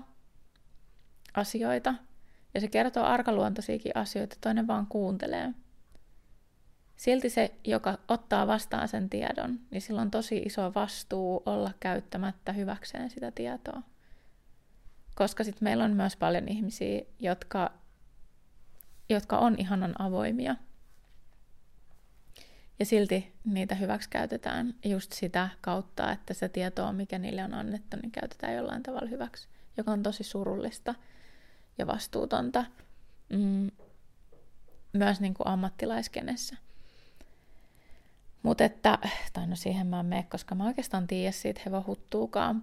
asioita. 1.35 1.95
Ja 2.55 2.61
se 2.61 2.69
kertoo 2.69 3.05
arkaluontoisiakin 3.05 3.97
asioita, 3.97 4.37
toinen 4.41 4.67
vaan 4.67 4.87
kuuntelee. 4.87 5.53
Silti 6.97 7.31
se, 7.31 7.55
joka 7.65 7.99
ottaa 8.09 8.47
vastaan 8.47 8.89
sen 8.89 9.11
tiedon, 9.11 9.61
niin 9.71 9.83
sillä 9.83 10.01
on 10.01 10.11
tosi 10.11 10.39
iso 10.39 10.75
vastuu 10.75 11.43
olla 11.47 11.73
käyttämättä 11.81 12.53
hyväkseen 12.53 13.11
sitä 13.11 13.31
tietoa. 13.31 13.83
Koska 15.15 15.45
sitten 15.45 15.65
meillä 15.65 15.85
on 15.85 15.93
myös 15.93 16.17
paljon 16.17 16.49
ihmisiä, 16.49 17.03
jotka, 17.19 17.73
jotka 19.09 19.39
on 19.39 19.55
ihanan 19.59 19.95
avoimia– 19.99 20.57
ja 22.81 22.87
silti 22.87 23.33
niitä 23.45 23.75
hyväksi 23.75 24.11
käytetään 24.11 24.75
just 24.85 25.13
sitä 25.13 25.49
kautta, 25.61 26.13
että 26.13 26.35
se 26.35 26.49
tietoa, 26.49 26.93
mikä 26.93 27.19
niille 27.19 27.45
on 27.45 27.55
annettu, 27.55 27.97
niin 28.03 28.13
käytetään 28.13 28.55
jollain 28.55 28.83
tavalla 28.83 29.09
hyväksi, 29.09 29.49
joka 29.77 29.91
on 29.91 30.03
tosi 30.03 30.25
surullista 30.25 30.95
ja 31.79 31.87
vastuutonta 31.87 32.65
mm, 33.29 33.71
myös 34.93 35.21
niin 35.21 35.35
kuin 35.35 35.47
ammattilaiskenessä. 35.47 36.57
Mutta 38.43 38.65
että, 38.65 38.99
tai 39.33 39.47
no 39.47 39.57
siihen 39.57 39.87
mä 39.87 40.01
en 40.01 40.07
mene, 40.07 40.23
koska 40.23 40.55
mä 40.55 40.67
oikeastaan 40.67 41.07
tiedä 41.07 41.33
siitä 41.33 41.61
hevon 41.67 41.85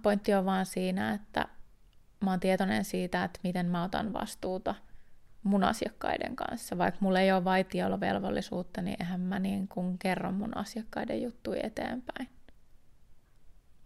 Pointti 0.02 0.34
on 0.34 0.44
vaan 0.44 0.66
siinä, 0.66 1.14
että 1.14 1.48
mä 2.20 2.30
oon 2.30 2.40
tietoinen 2.40 2.84
siitä, 2.84 3.24
että 3.24 3.40
miten 3.42 3.66
mä 3.66 3.84
otan 3.84 4.12
vastuuta– 4.12 4.74
mun 5.48 5.64
asiakkaiden 5.64 6.36
kanssa. 6.36 6.78
Vaikka 6.78 6.98
mulla 7.00 7.20
ei 7.20 7.32
ole 7.32 7.44
vaitiolovelvollisuutta, 7.44 8.82
niin 8.82 8.96
eihän 9.00 9.20
mä 9.20 9.38
niin 9.38 9.68
kuin 9.68 9.98
kerron 9.98 10.34
mun 10.34 10.56
asiakkaiden 10.56 11.22
juttuja 11.22 11.60
eteenpäin. 11.64 12.28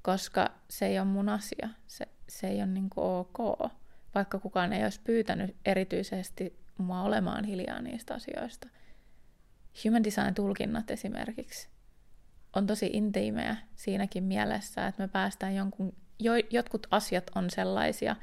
Koska 0.03 0.51
se 0.71 0.87
ei 0.87 0.99
ole 0.99 1.07
mun 1.07 1.29
asia. 1.29 1.69
Se, 1.87 2.07
se 2.29 2.49
ei 2.49 2.57
ole 2.57 2.67
niin 2.67 2.91
kuin 2.91 3.05
ok. 3.05 3.71
Vaikka 4.15 4.39
kukaan 4.39 4.73
ei 4.73 4.85
olisi 4.85 5.01
pyytänyt 5.05 5.57
erityisesti 5.65 6.59
mua 6.79 7.03
olemaan 7.03 7.45
hiljaa 7.45 7.83
niistä 7.83 8.15
asioista. 8.15 8.69
Human 9.85 10.05
design-tulkinnat 10.05 10.91
esimerkiksi 10.91 11.69
on 12.57 12.67
tosi 12.67 12.91
intiimejä 12.93 13.57
siinäkin 13.75 14.25
mielessä, 14.25 14.87
että 14.87 15.03
me 15.03 15.09
päästään 15.09 15.55
jonkun, 15.55 15.93
jo, 16.19 16.33
jotkut 16.51 16.87
asiat 16.91 17.31
on 17.35 17.51
sellaisia, 17.51 18.17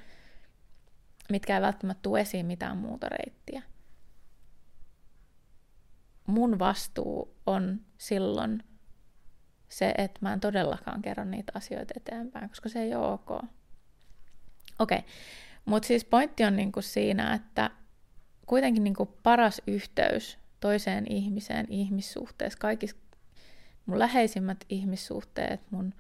mitkä 1.30 1.56
ei 1.56 1.62
välttämättä 1.62 2.02
tule 2.02 2.20
esiin 2.20 2.46
mitään 2.46 2.78
muuta 2.78 3.10
reittiä. 3.10 3.62
Mun 6.28 6.60
vastuu 6.60 7.36
on 7.46 7.82
silloin 7.98 8.64
se, 9.70 9.94
että 9.98 10.20
mä 10.22 10.34
en 10.34 10.40
todellakaan 10.40 11.02
kerro 11.02 11.24
niitä 11.24 11.52
asioita 11.56 11.94
eteenpäin, 11.98 12.50
koska 12.50 12.70
se 12.70 12.82
ei 12.82 12.96
ole 12.96 13.08
ok. 13.08 13.30
Okei, 14.80 14.98
okay. 14.98 15.02
mutta 15.66 15.88
siis 15.88 16.06
pointti 16.06 16.44
on 16.44 16.56
niinku 16.56 16.82
siinä, 16.82 17.34
että 17.34 17.72
kuitenkin 18.46 18.84
niinku 18.84 19.06
paras 19.24 19.62
yhteys 19.68 20.38
toiseen 20.60 21.12
ihmiseen 21.12 21.66
ihmissuhteessa, 21.70 22.60
kaikissa 22.60 22.98
mun 23.86 24.00
läheisimmät 24.00 24.66
ihmissuhteet 24.70 25.72
mun 25.72 25.94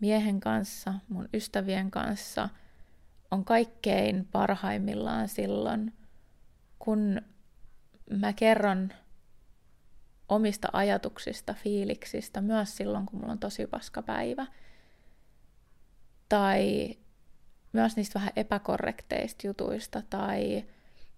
miehen 0.00 0.40
kanssa, 0.40 0.94
mun 1.08 1.28
ystävien 1.34 1.90
kanssa 1.90 2.48
on 3.30 3.44
kaikkein 3.44 4.28
parhaimmillaan 4.32 5.28
silloin, 5.28 5.92
kun 6.78 7.20
mä 8.10 8.32
kerron 8.32 8.92
omista 10.28 10.68
ajatuksista, 10.72 11.54
fiiliksistä, 11.54 12.40
myös 12.40 12.76
silloin, 12.76 13.06
kun 13.06 13.20
mulla 13.20 13.32
on 13.32 13.38
tosi 13.38 13.66
paska 13.66 14.02
päivä. 14.02 14.46
Tai 16.28 16.94
myös 17.72 17.96
niistä 17.96 18.18
vähän 18.18 18.32
epäkorrekteista 18.36 19.46
jutuista 19.46 20.02
tai 20.10 20.64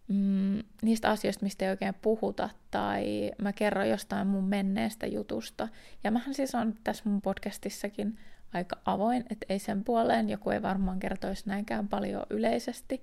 mm, 0.08 0.62
niistä 0.82 1.10
asioista, 1.10 1.44
mistä 1.44 1.64
ei 1.64 1.70
oikein 1.70 1.94
puhuta, 1.94 2.50
tai 2.70 3.30
mä 3.42 3.52
kerron 3.52 3.88
jostain 3.88 4.26
mun 4.26 4.44
menneestä 4.44 5.06
jutusta. 5.06 5.68
Ja 6.04 6.10
mähän 6.10 6.34
siis 6.34 6.54
on 6.54 6.74
tässä 6.84 7.02
mun 7.06 7.22
podcastissakin 7.22 8.18
aika 8.52 8.76
avoin, 8.84 9.24
että 9.30 9.46
ei 9.48 9.58
sen 9.58 9.84
puoleen, 9.84 10.28
joku 10.28 10.50
ei 10.50 10.62
varmaan 10.62 11.00
kertoisi 11.00 11.42
näinkään 11.46 11.88
paljon 11.88 12.26
yleisesti, 12.30 13.02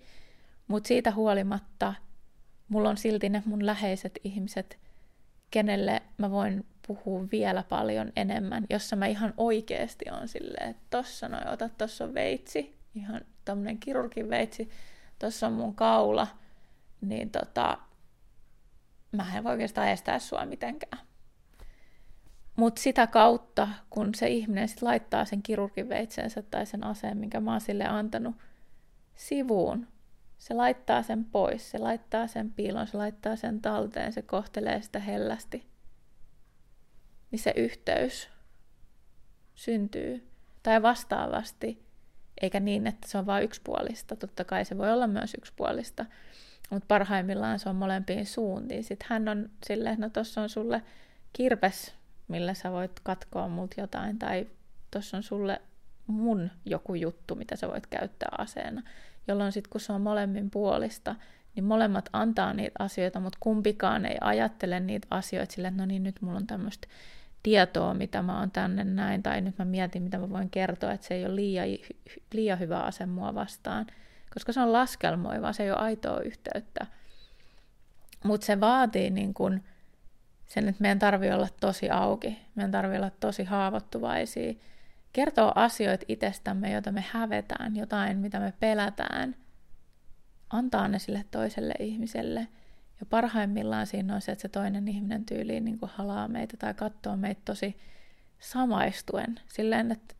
mutta 0.68 0.88
siitä 0.88 1.12
huolimatta 1.12 1.94
mulla 2.68 2.90
on 2.90 2.98
silti 2.98 3.30
ne 3.30 3.44
mun 3.46 3.66
läheiset 3.66 4.20
ihmiset, 4.24 4.80
kenelle 5.52 6.02
mä 6.18 6.32
voin 6.32 6.66
puhua 6.88 7.28
vielä 7.32 7.64
paljon 7.70 8.12
enemmän, 8.16 8.66
jossa 8.70 8.96
mä 8.96 9.06
ihan 9.06 9.34
oikeasti 9.38 10.06
on 10.12 10.28
silleen, 10.28 10.70
että 10.70 10.84
tossa 10.90 11.30
noin, 11.30 11.48
ota, 11.48 11.70
tossa 11.70 12.04
on 12.04 12.14
veitsi, 12.14 12.78
ihan 12.96 13.22
tämmönen 13.46 13.78
kirurgin 13.78 14.30
veitsi, 14.30 14.70
tossa 15.20 15.48
on 15.48 15.54
mun 15.54 15.76
kaula, 15.76 16.28
niin 17.02 17.30
tota, 17.30 17.78
mä 19.12 19.38
en 19.38 19.44
voi 19.44 19.52
oikeastaan 19.52 19.88
estää 19.88 20.20
sua 20.20 20.46
mitenkään. 20.46 21.07
Mutta 22.58 22.82
sitä 22.82 23.08
kautta, 23.08 23.68
kun 23.90 24.16
se 24.16 24.28
ihminen 24.28 24.68
sit 24.68 24.82
laittaa 24.82 25.26
sen 25.26 25.44
kirurgin 25.44 25.90
veitsensä 25.90 26.42
tai 26.42 26.66
sen 26.66 26.84
aseen, 26.84 27.18
minkä 27.18 27.40
mä 27.40 27.52
oon 27.52 27.62
sille 27.62 27.88
antanut 27.88 28.36
sivuun, 29.16 29.88
se 30.38 30.54
laittaa 30.54 31.04
sen 31.04 31.26
pois, 31.26 31.72
se 31.72 31.78
laittaa 31.78 32.28
sen 32.28 32.52
piilon, 32.52 32.88
se 32.88 32.98
laittaa 32.98 33.36
sen 33.36 33.62
talteen, 33.62 34.14
se 34.14 34.22
kohtelee 34.22 34.82
sitä 34.82 35.00
hellästi. 35.00 35.68
Niin 37.32 37.40
se 37.40 37.54
yhteys 37.56 38.30
syntyy. 39.56 40.28
Tai 40.64 40.82
vastaavasti, 40.82 41.86
eikä 42.42 42.60
niin, 42.60 42.88
että 42.88 43.08
se 43.08 43.18
on 43.18 43.26
vain 43.26 43.44
yksipuolista. 43.44 44.16
Totta 44.16 44.44
kai 44.44 44.66
se 44.66 44.78
voi 44.78 44.92
olla 44.92 45.08
myös 45.08 45.34
yksipuolista, 45.34 46.06
mutta 46.70 46.86
parhaimmillaan 46.88 47.60
se 47.60 47.70
on 47.70 47.76
molempiin 47.76 48.26
suuntiin. 48.26 48.84
Sitten 48.84 49.08
hän 49.10 49.28
on 49.30 49.50
silleen, 49.66 50.00
no 50.00 50.10
tossa 50.10 50.42
on 50.42 50.50
sulle 50.50 50.84
kirpes, 51.34 51.96
millä 52.28 52.54
sä 52.54 52.72
voit 52.72 53.00
katkoa 53.04 53.48
mut 53.48 53.76
jotain, 53.78 54.20
tai 54.20 54.48
tossa 54.92 55.18
on 55.18 55.24
sulle 55.24 55.62
mun 56.08 56.52
joku 56.66 56.96
juttu, 56.96 57.36
mitä 57.36 57.56
sä 57.56 57.68
voit 57.68 57.88
käyttää 57.88 58.30
aseena. 58.38 58.84
Jolloin 59.28 59.52
sitten 59.52 59.70
kun 59.70 59.82
se 59.82 59.94
on 59.94 60.02
molemmin 60.02 60.52
puolista, 60.52 61.16
niin 61.56 61.64
molemmat 61.64 62.10
antaa 62.14 62.54
niitä 62.54 62.76
asioita, 62.80 63.20
mutta 63.20 63.38
kumpikaan 63.42 64.06
ei 64.06 64.18
ajattele 64.22 64.80
niitä 64.80 65.08
asioita 65.10 65.54
sille, 65.54 65.68
että 65.68 65.82
no 65.82 65.86
niin, 65.86 66.04
nyt 66.04 66.22
mulla 66.22 66.38
on 66.38 66.48
tämmöistä 66.48 66.88
tietoa, 67.44 67.94
mitä 67.94 68.22
mä 68.22 68.40
oon 68.40 68.52
tänne 68.52 68.84
näin, 68.84 69.24
tai 69.24 69.42
nyt 69.42 69.58
mä 69.58 69.66
mietin, 69.66 70.04
mitä 70.04 70.18
mä 70.18 70.30
voin 70.30 70.50
kertoa, 70.50 70.92
että 70.92 71.08
se 71.08 71.14
ei 71.14 71.26
ole 71.26 71.36
liian, 71.36 71.68
liian 72.34 72.60
hyvä 72.60 72.80
ase 72.80 73.06
mua 73.06 73.36
vastaan 73.36 73.86
koska 74.38 74.54
se 74.54 74.60
on 74.60 74.74
laskelmoiva, 74.74 75.54
se 75.54 75.64
ei 75.64 75.72
ole 75.72 75.80
aitoa 75.80 76.20
yhteyttä. 76.20 76.88
Mutta 78.24 78.46
se 78.46 78.60
vaatii 78.60 79.10
niin 79.10 79.34
kun 79.34 79.62
sen, 80.48 80.68
että 80.68 80.82
meidän 80.82 81.00
tarvii 81.00 81.32
olla 81.32 81.48
tosi 81.60 81.90
auki, 81.90 82.40
meidän 82.56 82.72
tarvii 82.72 82.98
olla 82.98 83.10
tosi 83.10 83.44
haavoittuvaisia, 83.44 84.54
kertoa 85.14 85.52
asioita 85.56 86.06
itsestämme, 86.08 86.72
joita 86.72 86.92
me 86.92 87.04
hävetään, 87.12 87.76
jotain, 87.76 88.18
mitä 88.18 88.40
me 88.40 88.54
pelätään, 88.60 89.36
antaa 90.50 90.88
ne 90.88 91.00
sille 91.00 91.26
toiselle 91.32 91.74
ihmiselle. 91.80 92.48
Ja 93.00 93.06
parhaimmillaan 93.06 93.88
siinä 93.88 94.16
on 94.16 94.22
se, 94.22 94.32
että 94.32 94.42
se 94.42 94.48
toinen 94.48 94.88
ihminen 94.88 95.26
tyyliin 95.26 95.66
niin 95.66 95.80
kuin 95.80 95.92
halaa 95.96 96.28
meitä 96.28 96.58
tai 96.58 96.74
katsoo 96.74 97.18
meitä 97.18 97.42
tosi 97.46 97.78
samaistuen. 98.40 99.40
Silleen, 99.48 99.92
että 99.92 100.16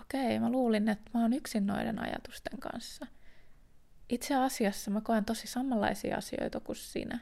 okei, 0.00 0.38
mä 0.38 0.50
luulin, 0.50 0.88
että 0.88 1.10
mä 1.14 1.22
oon 1.22 1.32
yksin 1.32 1.66
noiden 1.66 1.98
ajatusten 1.98 2.58
kanssa– 2.58 3.06
itse 4.08 4.34
asiassa 4.34 4.90
mä 4.90 5.00
koen 5.00 5.24
tosi 5.24 5.46
samanlaisia 5.46 6.16
asioita 6.16 6.60
kuin 6.60 6.76
sinä. 6.76 7.18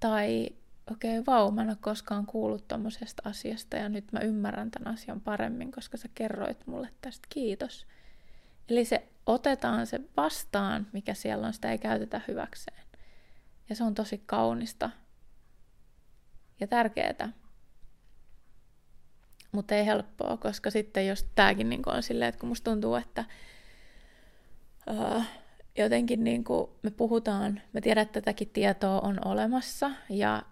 Tai 0.00 0.50
okei, 0.90 1.18
okay, 1.18 1.34
vau, 1.34 1.50
mä 1.50 1.62
en 1.62 1.68
ole 1.68 1.76
koskaan 1.80 2.26
kuullut 2.26 2.68
tommosesta 2.68 3.22
asiasta 3.26 3.76
ja 3.76 3.88
nyt 3.88 4.12
mä 4.12 4.20
ymmärrän 4.20 4.70
tämän 4.70 4.94
asian 4.94 5.20
paremmin, 5.20 5.72
koska 5.72 5.96
sä 5.96 6.08
kerroit 6.14 6.66
mulle 6.66 6.88
tästä, 7.00 7.26
kiitos. 7.30 7.86
Eli 8.68 8.84
se 8.84 9.08
otetaan 9.26 9.86
se 9.86 10.00
vastaan, 10.16 10.86
mikä 10.92 11.14
siellä 11.14 11.46
on, 11.46 11.52
sitä 11.52 11.70
ei 11.70 11.78
käytetä 11.78 12.20
hyväkseen. 12.28 12.84
Ja 13.68 13.76
se 13.76 13.84
on 13.84 13.94
tosi 13.94 14.22
kaunista 14.26 14.90
ja 16.60 16.66
tärkeää. 16.66 17.32
Mutta 19.52 19.74
ei 19.74 19.86
helppoa, 19.86 20.36
koska 20.36 20.70
sitten 20.70 21.06
jos 21.06 21.26
tämäkin 21.34 21.68
niin 21.68 21.82
on 21.86 22.02
silleen, 22.02 22.28
että 22.28 22.38
kun 22.38 22.48
musta 22.48 22.70
tuntuu, 22.70 22.94
että 22.94 23.24
uh, 24.90 25.24
jotenkin 25.78 26.24
niin 26.24 26.44
kuin 26.44 26.70
me 26.82 26.90
puhutaan, 26.90 27.60
me 27.72 27.80
tiedän, 27.80 28.02
että 28.02 28.20
tätäkin 28.20 28.50
tietoa 28.50 29.00
on 29.00 29.18
olemassa 29.24 29.90
ja 30.08 30.42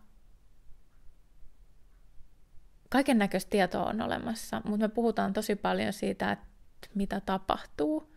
kaiken 2.92 3.18
näköistä 3.18 3.50
tietoa 3.50 3.84
on 3.84 4.02
olemassa, 4.02 4.62
mutta 4.64 4.88
me 4.88 4.88
puhutaan 4.88 5.32
tosi 5.32 5.56
paljon 5.56 5.92
siitä, 5.92 6.32
että 6.32 6.46
mitä 6.94 7.20
tapahtuu, 7.20 8.14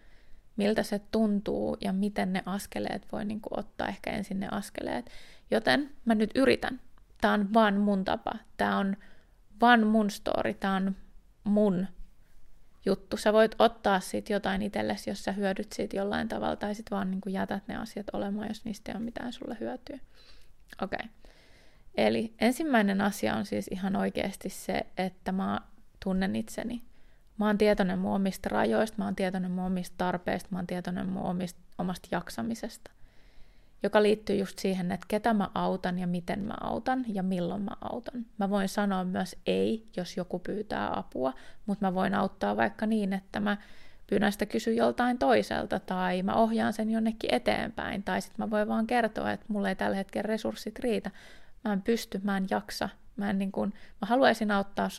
miltä 0.56 0.84
se 0.84 1.02
tuntuu 1.12 1.78
ja 1.82 1.94
miten 1.94 2.34
ne 2.34 2.44
askeleet 2.46 3.12
voi 3.12 3.26
niin 3.26 3.42
kuin 3.42 3.60
ottaa 3.60 3.88
ehkä 3.88 4.12
ensin 4.12 4.40
ne 4.40 4.48
askeleet. 4.52 5.10
Joten 5.52 5.92
mä 6.06 6.16
nyt 6.16 6.32
yritän. 6.36 6.82
Tämä 7.22 7.34
on 7.34 7.54
vaan 7.54 7.78
mun 7.78 8.06
tapa. 8.06 8.32
Tämä 8.58 8.78
on 8.78 8.98
vaan 9.62 9.88
mun 9.88 10.10
story. 10.10 10.54
Tämä 10.54 10.76
on 10.76 10.96
mun 11.44 11.88
juttu. 12.86 13.18
Sä 13.18 13.34
voit 13.34 13.56
ottaa 13.60 14.00
siitä 14.00 14.34
jotain 14.34 14.62
itsellesi, 14.62 15.10
jos 15.10 15.24
sä 15.24 15.32
hyödyt 15.32 15.72
siitä 15.74 15.98
jollain 15.98 16.28
tavalla, 16.28 16.56
tai 16.56 16.76
sitten 16.76 16.96
vaan 16.96 17.12
niin 17.12 17.22
kuin 17.22 17.34
jätät 17.34 17.68
ne 17.68 17.76
asiat 17.76 18.08
olemaan, 18.14 18.48
jos 18.48 18.66
niistä 18.66 18.92
ei 18.92 18.96
ole 18.96 19.06
mitään 19.06 19.34
sulle 19.34 19.58
hyötyä. 19.60 20.00
Okei. 20.82 21.00
Okay. 21.04 21.25
Eli 21.98 22.34
ensimmäinen 22.40 23.02
asia 23.02 23.36
on 23.36 23.46
siis 23.46 23.68
ihan 23.68 23.96
oikeasti 23.96 24.50
se, 24.50 24.82
että 24.98 25.32
mä 25.32 25.60
tunnen 26.04 26.36
itseni. 26.36 26.82
Mä 27.38 27.48
oon 27.48 27.58
tietoinen 27.58 28.00
mun 28.00 28.16
omista 28.16 28.50
rajoista, 28.50 28.98
mä 28.98 29.06
oon 29.06 29.16
tietoinen 29.16 29.52
mun 29.52 29.66
omista 29.66 29.96
tarpeista, 29.98 30.50
mä 30.52 30.58
oon 30.58 30.68
tietoinen 30.68 31.10
mun 31.10 31.24
omista, 31.24 31.60
omasta 31.78 32.08
jaksamisesta 32.12 32.92
joka 33.86 34.04
liittyy 34.04 34.36
just 34.36 34.60
siihen, 34.60 34.92
että 34.92 35.06
ketä 35.08 35.34
mä 35.34 35.50
autan 35.54 36.00
ja 36.00 36.08
miten 36.08 36.40
mä 36.40 36.54
autan 36.62 37.06
ja 37.08 37.24
milloin 37.24 37.62
mä 37.62 37.72
autan. 37.82 38.26
Mä 38.38 38.50
voin 38.50 38.70
sanoa 38.70 39.04
myös 39.04 39.36
ei, 39.46 39.88
jos 39.98 40.18
joku 40.18 40.40
pyytää 40.40 40.98
apua, 40.98 41.34
mutta 41.66 41.86
mä 41.86 41.94
voin 41.94 42.14
auttaa 42.14 42.58
vaikka 42.58 42.86
niin, 42.86 43.14
että 43.14 43.40
mä 43.40 43.58
pyydän 44.08 44.32
sitä 44.32 44.46
kysyä 44.46 44.74
joltain 44.74 45.18
toiselta 45.18 45.80
tai 45.80 46.24
mä 46.24 46.34
ohjaan 46.36 46.74
sen 46.74 46.92
jonnekin 46.92 47.34
eteenpäin 47.34 48.04
tai 48.04 48.22
sitten 48.22 48.46
mä 48.46 48.50
voin 48.50 48.68
vaan 48.68 48.88
kertoa, 48.88 49.32
että 49.32 49.46
mulla 49.48 49.70
ei 49.70 49.76
tällä 49.76 49.96
hetkellä 49.96 50.28
resurssit 50.28 50.80
riitä. 50.80 51.12
Mä 51.66 51.74
en 51.74 51.82
pysty, 51.82 52.22
mä 52.24 52.38
en 52.38 52.48
jaksa, 52.50 52.90
mä, 53.16 53.30
en 53.30 53.40
niin 53.40 53.52
kun, 53.52 53.74
mä 54.02 54.08
haluaisin 54.08 54.52
auttaa 54.52 54.90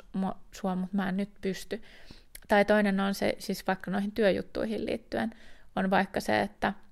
sua, 0.52 0.76
mutta 0.76 0.96
mä 0.96 1.08
en 1.08 1.16
nyt 1.16 1.30
pysty. 1.40 1.82
Tai 2.48 2.64
toinen 2.64 3.00
on 3.00 3.14
se, 3.14 3.36
siis 3.38 3.66
vaikka 3.66 3.90
noihin 3.90 4.12
työjuttuihin 4.12 4.86
liittyen, 4.86 5.34
on 5.76 5.90
vaikka 5.90 6.20
se, 6.20 6.40
että– 6.40 6.72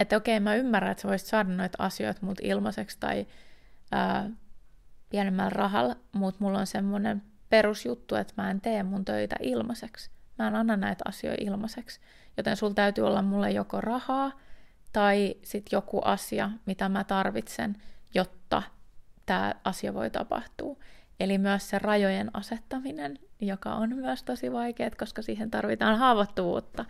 että 0.00 0.16
okei, 0.16 0.40
mä 0.40 0.54
ymmärrän, 0.54 0.92
että 0.92 1.02
sä 1.02 1.08
voisit 1.08 1.28
saada 1.28 1.48
noita 1.48 1.84
asioita 1.84 2.26
mut 2.26 2.38
ilmaiseksi 2.42 2.96
tai 3.00 3.26
ää, 3.92 4.30
pienemmällä 5.10 5.50
rahalla, 5.50 5.96
mutta 6.12 6.44
mulla 6.44 6.58
on 6.58 6.66
semmoinen 6.66 7.22
perusjuttu, 7.48 8.14
että 8.14 8.34
mä 8.36 8.50
en 8.50 8.60
tee 8.60 8.82
mun 8.82 9.04
töitä 9.04 9.36
ilmaiseksi. 9.40 10.10
Mä 10.38 10.48
en 10.48 10.54
anna 10.54 10.76
näitä 10.76 11.04
asioita 11.08 11.44
ilmaiseksi. 11.44 12.00
Joten 12.36 12.56
sulla 12.56 12.74
täytyy 12.74 13.06
olla 13.06 13.22
mulle 13.22 13.50
joko 13.50 13.80
rahaa 13.80 14.32
tai 14.92 15.34
sitten 15.42 15.76
joku 15.76 16.00
asia, 16.04 16.50
mitä 16.66 16.88
mä 16.88 17.04
tarvitsen, 17.04 17.76
jotta 18.14 18.62
tämä 19.26 19.54
asia 19.64 19.94
voi 19.94 20.10
tapahtua. 20.10 20.76
Eli 21.20 21.38
myös 21.38 21.70
se 21.70 21.78
rajojen 21.78 22.30
asettaminen, 22.32 23.18
joka 23.40 23.74
on 23.74 23.96
myös 23.96 24.22
tosi 24.22 24.52
vaikeaa, 24.52 24.90
koska 24.98 25.22
siihen 25.22 25.50
tarvitaan 25.50 25.98
haavoittuvuutta. 25.98 26.84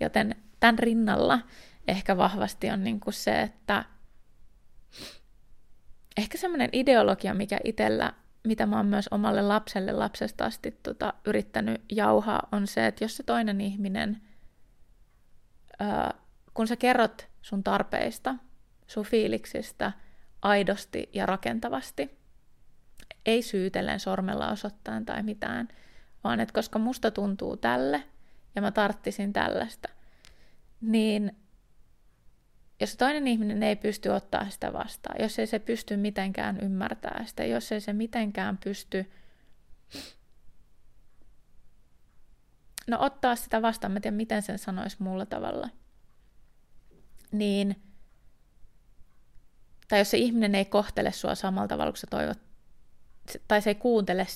Joten 0.00 0.36
tämän 0.60 0.78
rinnalla 0.78 1.40
ehkä 1.88 2.16
vahvasti 2.16 2.70
on 2.70 2.84
niin 2.84 3.00
kuin 3.00 3.14
se, 3.14 3.42
että 3.42 3.84
ehkä 6.16 6.38
semmoinen 6.38 6.68
ideologia, 6.72 7.34
mikä 7.34 7.58
itsellä, 7.64 8.12
mitä 8.44 8.66
mä 8.66 8.76
oon 8.76 8.86
myös 8.86 9.08
omalle 9.10 9.42
lapselle 9.42 9.92
lapsesta 9.92 10.44
asti 10.44 10.78
tota, 10.82 11.14
yrittänyt 11.24 11.82
jauhaa, 11.92 12.48
on 12.52 12.66
se, 12.66 12.86
että 12.86 13.04
jos 13.04 13.16
se 13.16 13.22
toinen 13.22 13.60
ihminen, 13.60 14.22
ää, 15.78 16.14
kun 16.54 16.66
sä 16.66 16.76
kerrot 16.76 17.28
sun 17.42 17.64
tarpeista, 17.64 18.34
sun 18.86 19.04
fiiliksistä 19.04 19.92
aidosti 20.42 21.08
ja 21.12 21.26
rakentavasti, 21.26 22.18
ei 23.26 23.42
syytellen 23.42 24.00
sormella 24.00 24.50
osoittain 24.50 25.06
tai 25.06 25.22
mitään, 25.22 25.68
vaan 26.24 26.40
että 26.40 26.54
koska 26.54 26.78
musta 26.78 27.10
tuntuu 27.10 27.56
tälle 27.56 28.04
ja 28.54 28.62
mä 28.62 28.70
tarttisin 28.70 29.32
tällaista, 29.32 29.88
niin 30.80 31.36
jos 32.80 32.96
toinen 32.96 33.28
ihminen 33.28 33.62
ei 33.62 33.76
pysty 33.76 34.08
ottaa 34.08 34.50
sitä 34.50 34.72
vastaan, 34.72 35.22
jos 35.22 35.38
ei 35.38 35.46
se 35.46 35.58
pysty 35.58 35.96
mitenkään 35.96 36.60
ymmärtämään 36.60 37.26
sitä, 37.26 37.44
jos 37.44 37.72
ei 37.72 37.80
se 37.80 37.92
mitenkään 37.92 38.58
pysty 38.58 39.10
no 42.86 42.98
ottaa 43.00 43.36
sitä 43.36 43.62
vastaan, 43.62 43.92
mä 43.92 44.00
tiedän 44.00 44.16
miten 44.16 44.42
sen 44.42 44.58
sanoisi 44.58 44.96
muulla 44.98 45.26
tavalla, 45.26 45.68
niin 47.32 47.82
tai 49.90 49.98
jos 49.98 50.10
se 50.10 50.16
ihminen 50.16 50.54
ei 50.54 50.64
kohtele 50.64 51.12
sua 51.12 51.34
samalla 51.34 51.68
tavalla 51.68 51.92
kuin 51.92 52.00
sä 52.00 52.06
toivot, 52.10 52.38
tai 53.48 53.62
se 53.62 53.70
ei 53.70 53.74
kuuntele, 53.74 54.26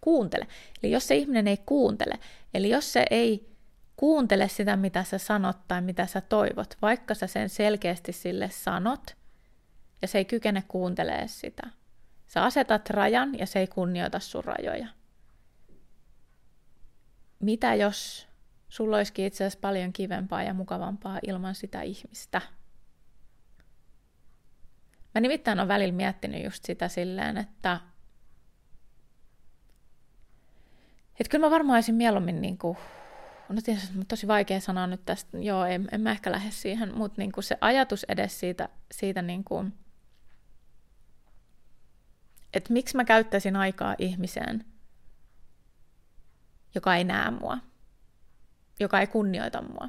kuuntele. 0.00 0.46
Eli 0.82 0.92
jos 0.92 1.08
se 1.08 1.16
ihminen 1.16 1.48
ei 1.48 1.56
kuuntele, 1.56 2.18
eli 2.54 2.70
jos 2.70 2.92
se 2.92 3.04
ei 3.10 3.56
kuuntele 3.96 4.48
sitä, 4.48 4.76
mitä 4.76 5.04
sä 5.04 5.18
sanot 5.18 5.56
tai 5.68 5.82
mitä 5.82 6.06
sä 6.06 6.20
toivot, 6.20 6.76
vaikka 6.82 7.14
sä 7.14 7.26
sen 7.26 7.48
selkeästi 7.48 8.12
sille 8.12 8.50
sanot, 8.50 9.16
ja 10.02 10.08
se 10.08 10.18
ei 10.18 10.24
kykene 10.24 10.64
kuuntelee 10.68 11.28
sitä. 11.28 11.62
Sä 12.26 12.44
asetat 12.44 12.90
rajan 12.90 13.38
ja 13.38 13.46
se 13.46 13.58
ei 13.58 13.66
kunnioita 13.66 14.20
sun 14.20 14.44
rajoja. 14.44 14.86
Mitä 17.40 17.74
jos 17.74 18.28
sulla 18.68 18.96
olisikin 18.96 19.24
itse 19.24 19.44
asiassa 19.44 19.60
paljon 19.60 19.92
kivempaa 19.92 20.42
ja 20.42 20.54
mukavampaa 20.54 21.18
ilman 21.22 21.54
sitä 21.54 21.82
ihmistä? 21.82 22.40
Mä 25.18 25.22
nimittäin 25.22 25.58
olen 25.58 25.68
välillä 25.68 25.94
miettinyt 25.94 26.44
just 26.44 26.64
sitä 26.64 26.88
silleen, 26.88 27.36
että 27.36 27.80
että 31.20 31.30
kyllä 31.30 31.46
mä 31.46 31.50
varmaan 31.50 31.76
olisin 31.76 31.94
mieluummin 31.94 32.40
niin 32.40 32.58
kuin 32.58 32.78
no 33.48 33.60
tietysti 33.64 34.04
tosi 34.08 34.28
vaikea 34.28 34.60
sanoa 34.60 34.86
nyt 34.86 35.04
tästä, 35.04 35.38
joo, 35.38 35.64
en, 35.64 35.88
en 35.92 36.00
mä 36.00 36.10
ehkä 36.10 36.32
lähde 36.32 36.50
siihen, 36.50 36.94
mutta 36.94 37.20
niin 37.20 37.32
kuin 37.32 37.44
se 37.44 37.58
ajatus 37.60 38.04
edes 38.08 38.40
siitä, 38.40 38.68
siitä 38.92 39.22
niin 39.22 39.44
kuin, 39.44 39.74
että 42.54 42.72
miksi 42.72 42.96
mä 42.96 43.04
käyttäisin 43.04 43.56
aikaa 43.56 43.94
ihmiseen, 43.98 44.64
joka 46.74 46.96
ei 46.96 47.04
näe 47.04 47.30
mua, 47.30 47.58
joka 48.80 49.00
ei 49.00 49.06
kunnioita 49.06 49.62
mua. 49.62 49.88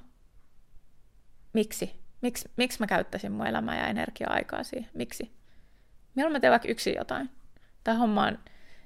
Miksi? 1.53 2.08
Miksi, 2.21 2.51
miksi 2.57 2.79
mä 2.79 2.87
käyttäisin 2.87 3.31
mun 3.31 3.47
elämää 3.47 3.77
ja 3.77 3.87
energiaa 3.87 4.33
aikaa 4.33 4.63
siihen? 4.63 4.89
Miksi? 4.93 5.31
Mieluummin 6.15 6.35
mä 6.35 6.39
teen 6.39 6.51
vaikka 6.51 6.67
yksin 6.67 6.95
jotain. 6.97 7.29
Tämä 7.83 7.97
homma 7.97 8.27
on 8.27 8.39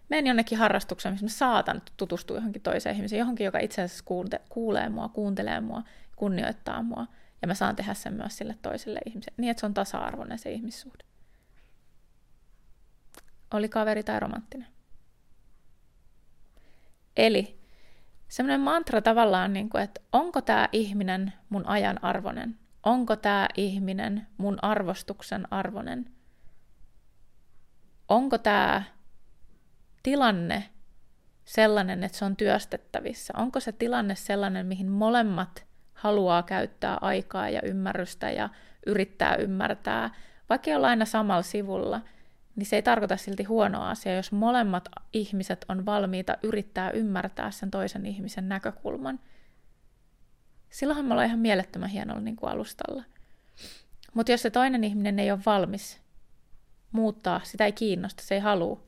menen 0.09 0.27
jonnekin 0.27 0.57
harrastukseen, 0.57 1.13
missä 1.13 1.25
mä 1.25 1.29
saatan 1.29 1.81
tutustua 1.97 2.37
johonkin 2.37 2.61
toiseen 2.61 2.95
ihmiseen, 2.95 3.19
johonkin, 3.19 3.45
joka 3.45 3.59
itse 3.59 3.81
asiassa 3.81 4.03
kuunte- 4.05 4.41
kuulee 4.49 4.89
mua, 4.89 5.09
kuuntelee 5.09 5.59
mua, 5.59 5.83
kunnioittaa 6.15 6.83
mua, 6.83 7.07
ja 7.41 7.47
mä 7.47 7.53
saan 7.53 7.75
tehdä 7.75 7.93
sen 7.93 8.13
myös 8.13 8.37
sille 8.37 8.57
toiselle 8.61 8.99
ihmiselle, 9.05 9.35
niin 9.37 9.51
että 9.51 9.59
se 9.59 9.65
on 9.65 9.73
tasa-arvoinen 9.73 10.39
se 10.39 10.51
ihmissuhde. 10.51 11.03
Oli 13.53 13.69
kaveri 13.69 14.03
tai 14.03 14.19
romanttinen. 14.19 14.67
Eli 17.17 17.59
semmoinen 18.27 18.61
mantra 18.61 19.01
tavallaan, 19.01 19.53
niin 19.53 19.69
kuin, 19.69 19.83
että 19.83 20.01
onko 20.11 20.41
tämä 20.41 20.69
ihminen 20.71 21.33
mun 21.49 21.67
ajan 21.67 22.03
arvoinen? 22.03 22.59
Onko 22.83 23.15
tämä 23.15 23.47
ihminen 23.57 24.27
mun 24.37 24.57
arvostuksen 24.61 25.53
arvoinen? 25.53 26.05
Onko 28.09 28.37
tämä 28.37 28.83
tilanne 30.03 30.69
sellainen, 31.45 32.03
että 32.03 32.17
se 32.17 32.25
on 32.25 32.35
työstettävissä? 32.35 33.33
Onko 33.37 33.59
se 33.59 33.71
tilanne 33.71 34.15
sellainen, 34.15 34.65
mihin 34.65 34.89
molemmat 34.89 35.65
haluaa 35.93 36.43
käyttää 36.43 36.97
aikaa 37.01 37.49
ja 37.49 37.61
ymmärrystä 37.65 38.31
ja 38.31 38.49
yrittää 38.85 39.35
ymmärtää, 39.35 40.09
vaikka 40.49 40.69
ei 40.69 40.75
olla 40.75 40.87
aina 40.87 41.05
samalla 41.05 41.41
sivulla, 41.41 42.01
niin 42.55 42.65
se 42.65 42.75
ei 42.75 42.81
tarkoita 42.81 43.17
silti 43.17 43.43
huonoa 43.43 43.89
asiaa, 43.89 44.15
jos 44.15 44.31
molemmat 44.31 44.89
ihmiset 45.13 45.65
on 45.69 45.85
valmiita 45.85 46.37
yrittää 46.43 46.91
ymmärtää 46.91 47.51
sen 47.51 47.71
toisen 47.71 48.05
ihmisen 48.05 48.49
näkökulman. 48.49 49.19
Silloinhan 50.73 51.05
me 51.05 51.11
ollaan 51.11 51.27
ihan 51.27 51.39
mielettömän 51.39 51.89
hienolla 51.89 52.21
niin 52.21 52.35
kuin 52.35 52.51
alustalla. 52.51 53.03
Mutta 54.13 54.31
jos 54.31 54.41
se 54.41 54.49
toinen 54.49 54.83
ihminen 54.83 55.19
ei 55.19 55.31
ole 55.31 55.39
valmis 55.45 56.01
muuttaa, 56.91 57.41
sitä 57.43 57.65
ei 57.65 57.71
kiinnosta, 57.71 58.23
se 58.23 58.35
ei 58.35 58.41
halua, 58.41 58.83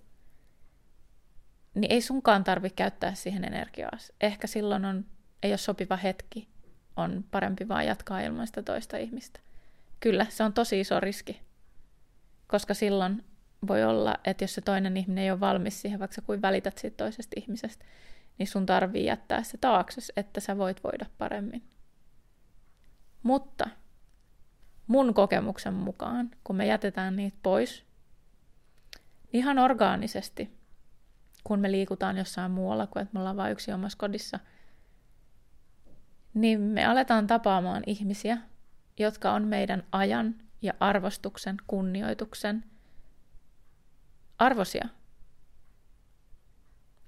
niin 1.74 1.92
ei 1.92 2.02
sunkaan 2.02 2.44
tarvitse 2.44 2.76
käyttää 2.76 3.16
siihen 3.16 3.46
energiaa. 3.46 3.92
Ehkä 4.22 4.48
silloin 4.48 4.86
on, 4.86 5.06
ei 5.44 5.52
ole 5.52 5.58
sopiva 5.58 5.96
hetki, 5.96 6.48
on 6.96 7.26
parempi 7.32 7.68
vaan 7.68 7.86
jatkaa 7.86 8.22
ilman 8.22 8.48
sitä 8.48 8.64
toista 8.64 8.98
ihmistä. 8.98 9.40
Kyllä, 10.00 10.26
se 10.30 10.44
on 10.44 10.54
tosi 10.54 10.80
iso 10.80 11.00
riski, 11.00 11.42
koska 12.48 12.74
silloin 12.74 13.24
voi 13.68 13.84
olla, 13.84 14.16
että 14.24 14.44
jos 14.44 14.56
se 14.56 14.62
toinen 14.62 14.98
ihminen 14.98 15.24
ei 15.24 15.32
ole 15.32 15.40
valmis 15.40 15.82
siihen, 15.82 16.00
vaikka 16.00 16.16
sä 16.16 16.22
kuin 16.22 16.42
välität 16.42 16.78
siitä 16.78 16.98
toisesta 16.98 17.34
ihmisestä, 17.38 17.86
niin 18.38 18.48
sun 18.48 18.66
tarvii 18.66 19.06
jättää 19.06 19.44
se 19.44 19.58
taakse, 19.58 20.02
että 20.18 20.40
sä 20.40 20.58
voit 20.58 20.84
voida 20.84 21.06
paremmin. 21.18 21.75
Mutta 23.26 23.70
mun 24.88 25.14
kokemuksen 25.14 25.74
mukaan, 25.74 26.32
kun 26.44 26.56
me 26.56 26.66
jätetään 26.66 27.16
niitä 27.16 27.38
pois, 27.44 27.86
ihan 29.34 29.60
orgaanisesti 29.60 30.56
kun 31.46 31.60
me 31.60 31.72
liikutaan 31.72 32.18
jossain 32.18 32.52
muualla 32.52 32.88
kuin 32.88 33.02
että 33.04 33.14
me 33.14 33.20
ollaan 33.20 33.38
vain 33.38 33.52
yksi 33.52 33.72
omassa 33.72 33.98
kodissa, 33.98 34.40
niin 36.34 36.62
me 36.62 36.86
aletaan 36.86 37.28
tapaamaan 37.28 37.84
ihmisiä, 37.86 38.38
jotka 39.00 39.32
on 39.32 39.48
meidän 39.48 39.84
ajan 39.92 40.36
ja 40.62 40.74
arvostuksen, 40.80 41.58
kunnioituksen 41.68 42.64
arvosia. 44.38 44.88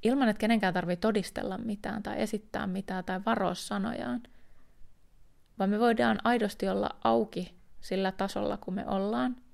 Ilman, 0.03 0.30
että 0.30 0.39
kenenkään 0.39 0.73
tarvitsee 0.73 1.01
todistella 1.01 1.58
mitään 1.58 2.03
tai 2.03 2.21
esittää 2.21 2.67
mitään 2.67 3.03
tai 3.03 3.25
varoa 3.25 3.53
sanojaan. 3.53 4.23
Vaan 5.59 5.69
me 5.69 5.79
voidaan 5.79 6.17
aidosti 6.23 6.69
olla 6.69 6.89
auki 7.03 7.57
sillä 7.81 8.11
tasolla, 8.11 8.57
kun 8.57 8.73
me 8.73 8.87
ollaan– 8.87 9.35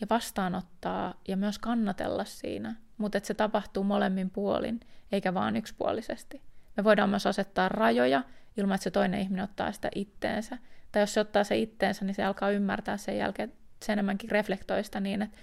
ja 0.00 0.06
vastaanottaa 0.10 1.14
ja 1.28 1.36
myös 1.36 1.58
kannatella 1.58 2.24
siinä, 2.24 2.74
mutta 2.98 3.18
että 3.18 3.26
se 3.26 3.34
tapahtuu 3.34 3.84
molemmin 3.84 4.30
puolin, 4.30 4.80
eikä 5.12 5.34
vain 5.34 5.56
yksipuolisesti. 5.56 6.42
Me 6.76 6.84
voidaan 6.84 7.10
myös 7.10 7.26
asettaa 7.26 7.68
rajoja 7.68 8.22
ilman, 8.56 8.74
että 8.74 8.84
se 8.84 8.90
toinen 8.90 9.20
ihminen 9.20 9.44
ottaa 9.44 9.72
sitä 9.72 9.88
itteensä. 9.94 10.58
Tai 10.92 11.02
jos 11.02 11.14
se 11.14 11.20
ottaa 11.20 11.44
se 11.44 11.56
itteensä, 11.56 12.04
niin 12.04 12.14
se 12.14 12.24
alkaa 12.24 12.50
ymmärtää 12.50 12.96
sen 12.96 13.16
jälkeen, 13.18 13.52
se 13.82 13.92
enemmänkin 13.92 14.30
reflektoista 14.30 15.00
niin, 15.00 15.22
että 15.22 15.38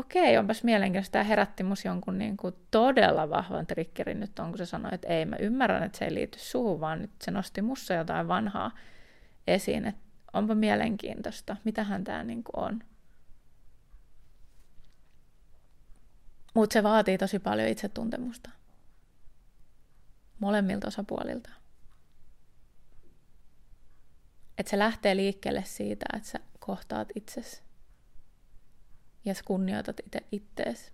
okei, 0.00 0.38
onpas 0.38 0.64
mielenkiintoista, 0.64 1.12
tämä 1.12 1.24
herätti 1.24 1.62
mus 1.62 1.84
jonkun 1.84 2.18
niin 2.18 2.36
kuin 2.36 2.54
todella 2.70 3.30
vahvan 3.30 3.66
triggerin 3.66 4.20
nyt 4.20 4.38
on, 4.38 4.48
kun 4.48 4.58
se 4.58 4.66
sanoi, 4.66 4.94
että 4.94 5.08
ei, 5.08 5.24
mä 5.24 5.36
ymmärrän, 5.36 5.82
että 5.82 5.98
se 5.98 6.04
ei 6.04 6.14
liity 6.14 6.38
suhun, 6.38 6.80
vaan 6.80 7.00
nyt 7.00 7.10
se 7.22 7.30
nosti 7.30 7.62
mussa 7.62 7.94
jotain 7.94 8.28
vanhaa 8.28 8.70
esiin, 9.46 9.84
että 9.84 10.02
onpa 10.32 10.54
mielenkiintoista, 10.54 11.56
mitähän 11.64 12.04
tämä 12.04 12.24
niin 12.24 12.44
kuin 12.44 12.64
on. 12.64 12.82
Mutta 16.54 16.72
se 16.72 16.82
vaatii 16.82 17.18
tosi 17.18 17.38
paljon 17.38 17.68
itsetuntemusta. 17.68 18.50
Molemmilta 20.38 20.88
osapuolilta. 20.88 21.50
Että 24.58 24.70
se 24.70 24.78
lähtee 24.78 25.16
liikkeelle 25.16 25.64
siitä, 25.66 26.06
että 26.16 26.28
sä 26.28 26.40
kohtaat 26.58 27.08
itsesi. 27.14 27.69
Ja 29.24 29.34
sä 29.34 29.42
kunnioitat 29.44 30.00
itse 30.06 30.20
ittees. 30.32 30.92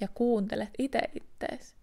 Ja 0.00 0.08
kuuntelet 0.14 0.70
itse 0.78 1.00
ittees. 1.14 1.76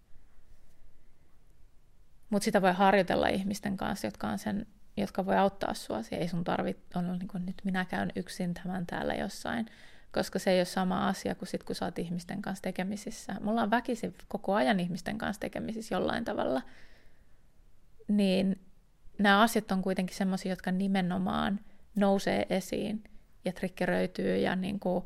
Mutta 2.30 2.44
sitä 2.44 2.62
voi 2.62 2.72
harjoitella 2.72 3.28
ihmisten 3.28 3.76
kanssa, 3.76 4.06
jotka 4.06 4.28
on 4.28 4.38
sen 4.38 4.66
jotka 5.00 5.26
voi 5.26 5.36
auttaa 5.36 5.74
sua. 5.74 5.98
Ei 6.10 6.28
sun 6.28 6.44
tarvitse 6.44 6.98
olla 6.98 7.16
niin 7.16 7.28
kuin, 7.28 7.46
nyt 7.46 7.62
minä 7.64 7.84
käyn 7.84 8.12
yksin 8.16 8.54
tämän 8.54 8.86
täällä 8.86 9.14
jossain, 9.14 9.66
koska 10.12 10.38
se 10.38 10.50
ei 10.50 10.58
ole 10.58 10.64
sama 10.64 11.08
asia 11.08 11.34
kuin 11.34 11.48
sit, 11.48 11.64
kun 11.64 11.74
sä 11.74 11.84
oot 11.84 11.98
ihmisten 11.98 12.42
kanssa 12.42 12.62
tekemisissä. 12.62 13.34
Mulla 13.40 13.62
on 13.62 13.70
väkisin 13.70 14.14
koko 14.28 14.54
ajan 14.54 14.80
ihmisten 14.80 15.18
kanssa 15.18 15.40
tekemisissä 15.40 15.94
jollain 15.94 16.24
tavalla. 16.24 16.62
Niin 18.08 18.60
nämä 19.18 19.40
asiat 19.40 19.72
on 19.72 19.82
kuitenkin 19.82 20.16
sellaisia, 20.16 20.52
jotka 20.52 20.72
nimenomaan 20.72 21.60
nousee 21.94 22.46
esiin 22.50 23.04
ja 23.44 23.52
triggeröityy 23.52 24.36
ja 24.36 24.56
niin 24.56 24.80
kuin 24.80 25.04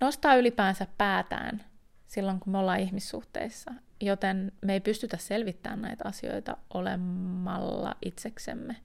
nostaa 0.00 0.34
ylipäänsä 0.34 0.86
päätään 0.98 1.64
silloin, 2.06 2.40
kun 2.40 2.52
me 2.52 2.58
ollaan 2.58 2.80
ihmissuhteissa. 2.80 3.74
Joten 4.00 4.52
me 4.62 4.72
ei 4.72 4.80
pystytä 4.80 5.16
selvittämään 5.16 5.82
näitä 5.82 6.08
asioita 6.08 6.56
olemalla 6.74 7.96
itseksemme 8.02 8.76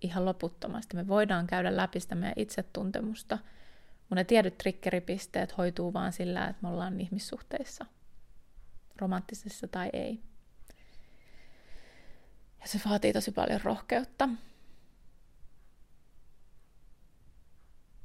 ihan 0.00 0.24
loputtomasti. 0.24 0.96
Me 0.96 1.08
voidaan 1.08 1.46
käydä 1.46 1.76
läpi 1.76 2.00
sitä 2.00 2.14
meidän 2.14 2.34
itsetuntemusta, 2.36 3.38
mutta 4.00 4.14
ne 4.14 4.24
tiedyt 4.24 4.58
triggeripisteet 4.58 5.58
hoituu 5.58 5.92
vaan 5.92 6.12
sillä, 6.12 6.46
että 6.46 6.62
me 6.62 6.68
ollaan 6.68 7.00
ihmissuhteissa, 7.00 7.86
romanttisessa 8.96 9.68
tai 9.68 9.90
ei. 9.92 10.22
Ja 12.60 12.68
se 12.68 12.80
vaatii 12.88 13.12
tosi 13.12 13.30
paljon 13.30 13.60
rohkeutta. 13.64 14.28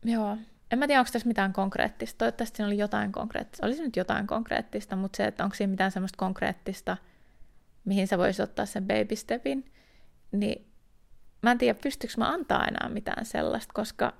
Joo, 0.06 0.38
en 0.74 0.80
mä 0.80 0.88
tiedä, 0.88 1.00
onko 1.00 1.12
tässä 1.12 1.28
mitään 1.28 1.54
konkreettista. 1.54 2.18
Toivottavasti 2.18 2.58
siinä 2.58 2.68
oli 2.68 2.78
jotain 2.78 3.12
konkreettista. 3.12 3.66
Olisi 3.66 3.84
nyt 3.84 3.96
jotain 3.96 4.28
konkreettista, 4.28 4.96
mutta 4.96 5.18
se, 5.18 5.26
että 5.26 5.44
onko 5.44 5.56
siinä 5.56 5.72
mitään 5.72 5.92
semmoista 5.92 6.18
konkreettista, 6.18 6.98
mihin 7.86 8.08
sä 8.08 8.18
voisit 8.18 8.44
ottaa 8.44 8.66
sen 8.66 8.88
baby 8.88 9.16
stepin, 9.16 9.72
niin 10.32 10.68
mä 11.42 11.52
en 11.52 11.58
tiedä, 11.58 11.80
pystyykö 11.84 12.14
mä 12.18 12.30
antaa 12.30 12.68
enää 12.68 12.90
mitään 12.90 13.26
sellaista, 13.26 13.74
koska 13.74 14.14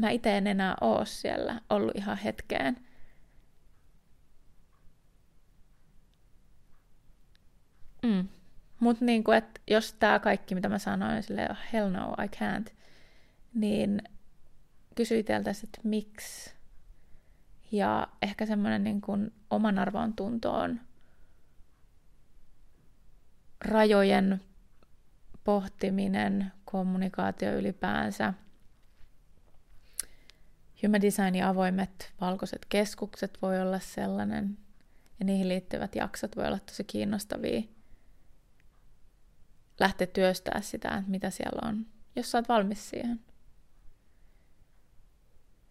mä 0.00 0.10
itse 0.10 0.36
en 0.36 0.46
enää 0.46 0.74
oo 0.80 1.04
siellä 1.04 1.60
ollut 1.70 1.96
ihan 1.96 2.16
hetkeen. 2.16 2.76
Mm. 8.02 8.28
Mutta 8.80 9.04
niin 9.04 9.24
jos 9.70 9.92
tämä 9.92 10.18
kaikki, 10.18 10.54
mitä 10.54 10.68
mä 10.68 10.78
sanoin, 10.78 11.22
silleen, 11.22 11.50
oh, 11.50 11.56
hell 11.72 11.90
no, 11.90 12.14
I 12.24 12.26
can't, 12.26 12.72
niin 13.54 14.02
kysyiteltäisiin, 14.94 15.64
että 15.68 15.88
miksi. 15.88 16.52
Ja 17.72 18.08
ehkä 18.22 18.46
semmoinen 18.46 18.84
niin 18.84 19.00
kuin 19.00 19.32
oman 19.50 19.78
arvon 19.78 20.14
tuntoon 20.14 20.80
rajojen 23.60 24.40
pohtiminen, 25.44 26.52
kommunikaatio 26.64 27.54
ylipäänsä, 27.58 28.34
Human 30.82 31.00
Design 31.00 31.34
ja 31.34 31.48
avoimet 31.48 32.12
valkoiset 32.20 32.66
keskukset 32.68 33.38
voi 33.42 33.60
olla 33.60 33.78
sellainen, 33.78 34.58
ja 35.18 35.24
niihin 35.24 35.48
liittyvät 35.48 35.94
jaksot 35.94 36.36
voi 36.36 36.46
olla 36.46 36.58
tosi 36.58 36.84
kiinnostavia 36.84 37.62
lähteä 39.80 40.06
työstää 40.06 40.60
sitä, 40.60 40.88
että 40.88 41.10
mitä 41.10 41.30
siellä 41.30 41.68
on, 41.68 41.86
jos 42.16 42.30
sä 42.30 42.38
oot 42.38 42.48
valmis 42.48 42.90
siihen. 42.90 43.20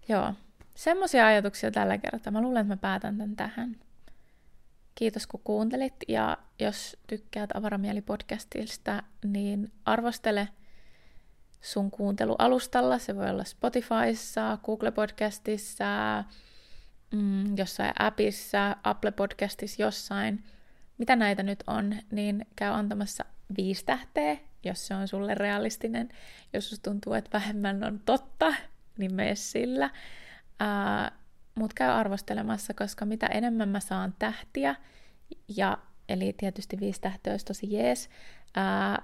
Joo, 0.10 0.34
semmoisia 0.76 1.28
ajatuksia 1.28 1.72
tällä 1.72 1.97
kertaa. 1.97 2.32
Mä 2.32 2.41
luulen, 2.41 2.62
että 2.62 2.74
mä 2.74 2.78
päätän 2.78 3.18
tämän 3.18 3.36
tähän. 3.36 3.76
Kiitos 4.95 5.28
kun 5.28 5.41
kuuntelit 5.43 5.93
ja 6.08 6.38
jos 6.60 6.97
tykkäät 7.08 7.49
Avaramieli-podcastista, 7.52 9.04
niin 9.26 9.72
arvostele 9.86 10.47
sun 11.62 11.91
kuuntelualustalla. 11.91 12.97
Se 12.97 13.16
voi 13.16 13.30
olla 13.30 13.43
Spotifyssa, 13.43 14.58
Google 14.66 14.91
Podcastissa, 14.91 16.24
mm, 17.12 17.58
jossain 17.58 17.93
appissa, 17.99 18.76
Apple 18.84 19.12
Podcastissa, 19.12 19.82
jossain. 19.82 20.43
Mitä 20.97 21.16
näitä 21.16 21.43
nyt 21.43 21.64
on, 21.68 21.95
niin 22.12 22.45
käy 22.56 22.74
antamassa 22.74 23.26
viisi 23.58 23.86
tähteä, 23.86 24.38
jos 24.64 24.88
se 24.88 24.95
on 24.95 25.08
sulle 25.08 25.36
realistinen. 25.36 26.10
Jos 26.54 26.80
tuntuu, 26.84 27.14
että 27.14 27.30
vähemmän 27.34 27.84
on 27.84 27.99
totta, 28.06 28.54
niin 28.98 29.14
mene 29.14 29.36
sillä. 29.36 29.89
Uh, 30.62 31.18
Mutta 31.56 31.74
käy 31.76 31.92
arvostelemassa, 31.92 32.74
koska 32.74 33.06
mitä 33.06 33.26
enemmän 33.26 33.70
mä 33.70 33.80
saan 33.80 34.16
tähtiä, 34.20 34.76
ja, 35.58 35.78
eli 36.10 36.34
tietysti 36.34 36.80
viisi 36.80 37.02
tähtöä 37.02 37.34
olisi 37.34 37.46
tosi 37.46 37.74
jees, 37.74 38.10
ää, 38.56 39.02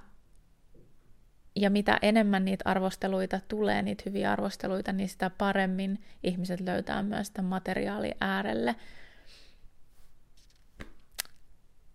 ja 1.55 1.69
mitä 1.69 1.99
enemmän 2.01 2.45
niitä 2.45 2.69
arvosteluita 2.69 3.39
tulee, 3.47 3.81
niitä 3.81 4.03
hyviä 4.05 4.31
arvosteluita, 4.31 4.93
niin 4.93 5.09
sitä 5.09 5.29
paremmin 5.29 6.03
ihmiset 6.23 6.59
löytää 6.59 7.03
myös 7.03 7.27
sitä 7.27 7.41
materiaali 7.41 8.11
äärelle. 8.21 8.75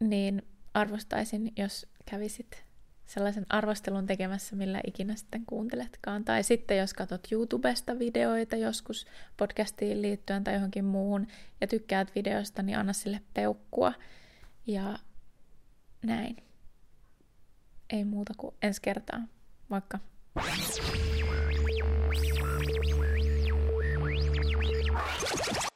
Niin 0.00 0.42
arvostaisin, 0.74 1.52
jos 1.56 1.86
kävisit 2.10 2.64
sellaisen 3.14 3.46
arvostelun 3.48 4.06
tekemässä, 4.06 4.56
millä 4.56 4.80
ikinä 4.86 5.16
sitten 5.16 5.46
kuunteletkaan. 5.46 6.24
Tai 6.24 6.42
sitten 6.42 6.78
jos 6.78 6.94
katsot 6.94 7.32
YouTubesta 7.32 7.98
videoita 7.98 8.56
joskus 8.56 9.06
podcastiin 9.36 10.02
liittyen 10.02 10.44
tai 10.44 10.54
johonkin 10.54 10.84
muuhun 10.84 11.26
ja 11.60 11.66
tykkäät 11.66 12.14
videosta, 12.14 12.62
niin 12.62 12.78
anna 12.78 12.92
sille 12.92 13.20
peukkua. 13.34 13.92
Ja 14.66 14.98
näin. 16.02 16.36
Ei 17.90 18.04
muuta 18.04 18.32
kuin 18.36 18.54
ensi 18.62 18.82
kertaa. 18.82 19.20
Moikka! 19.68 19.98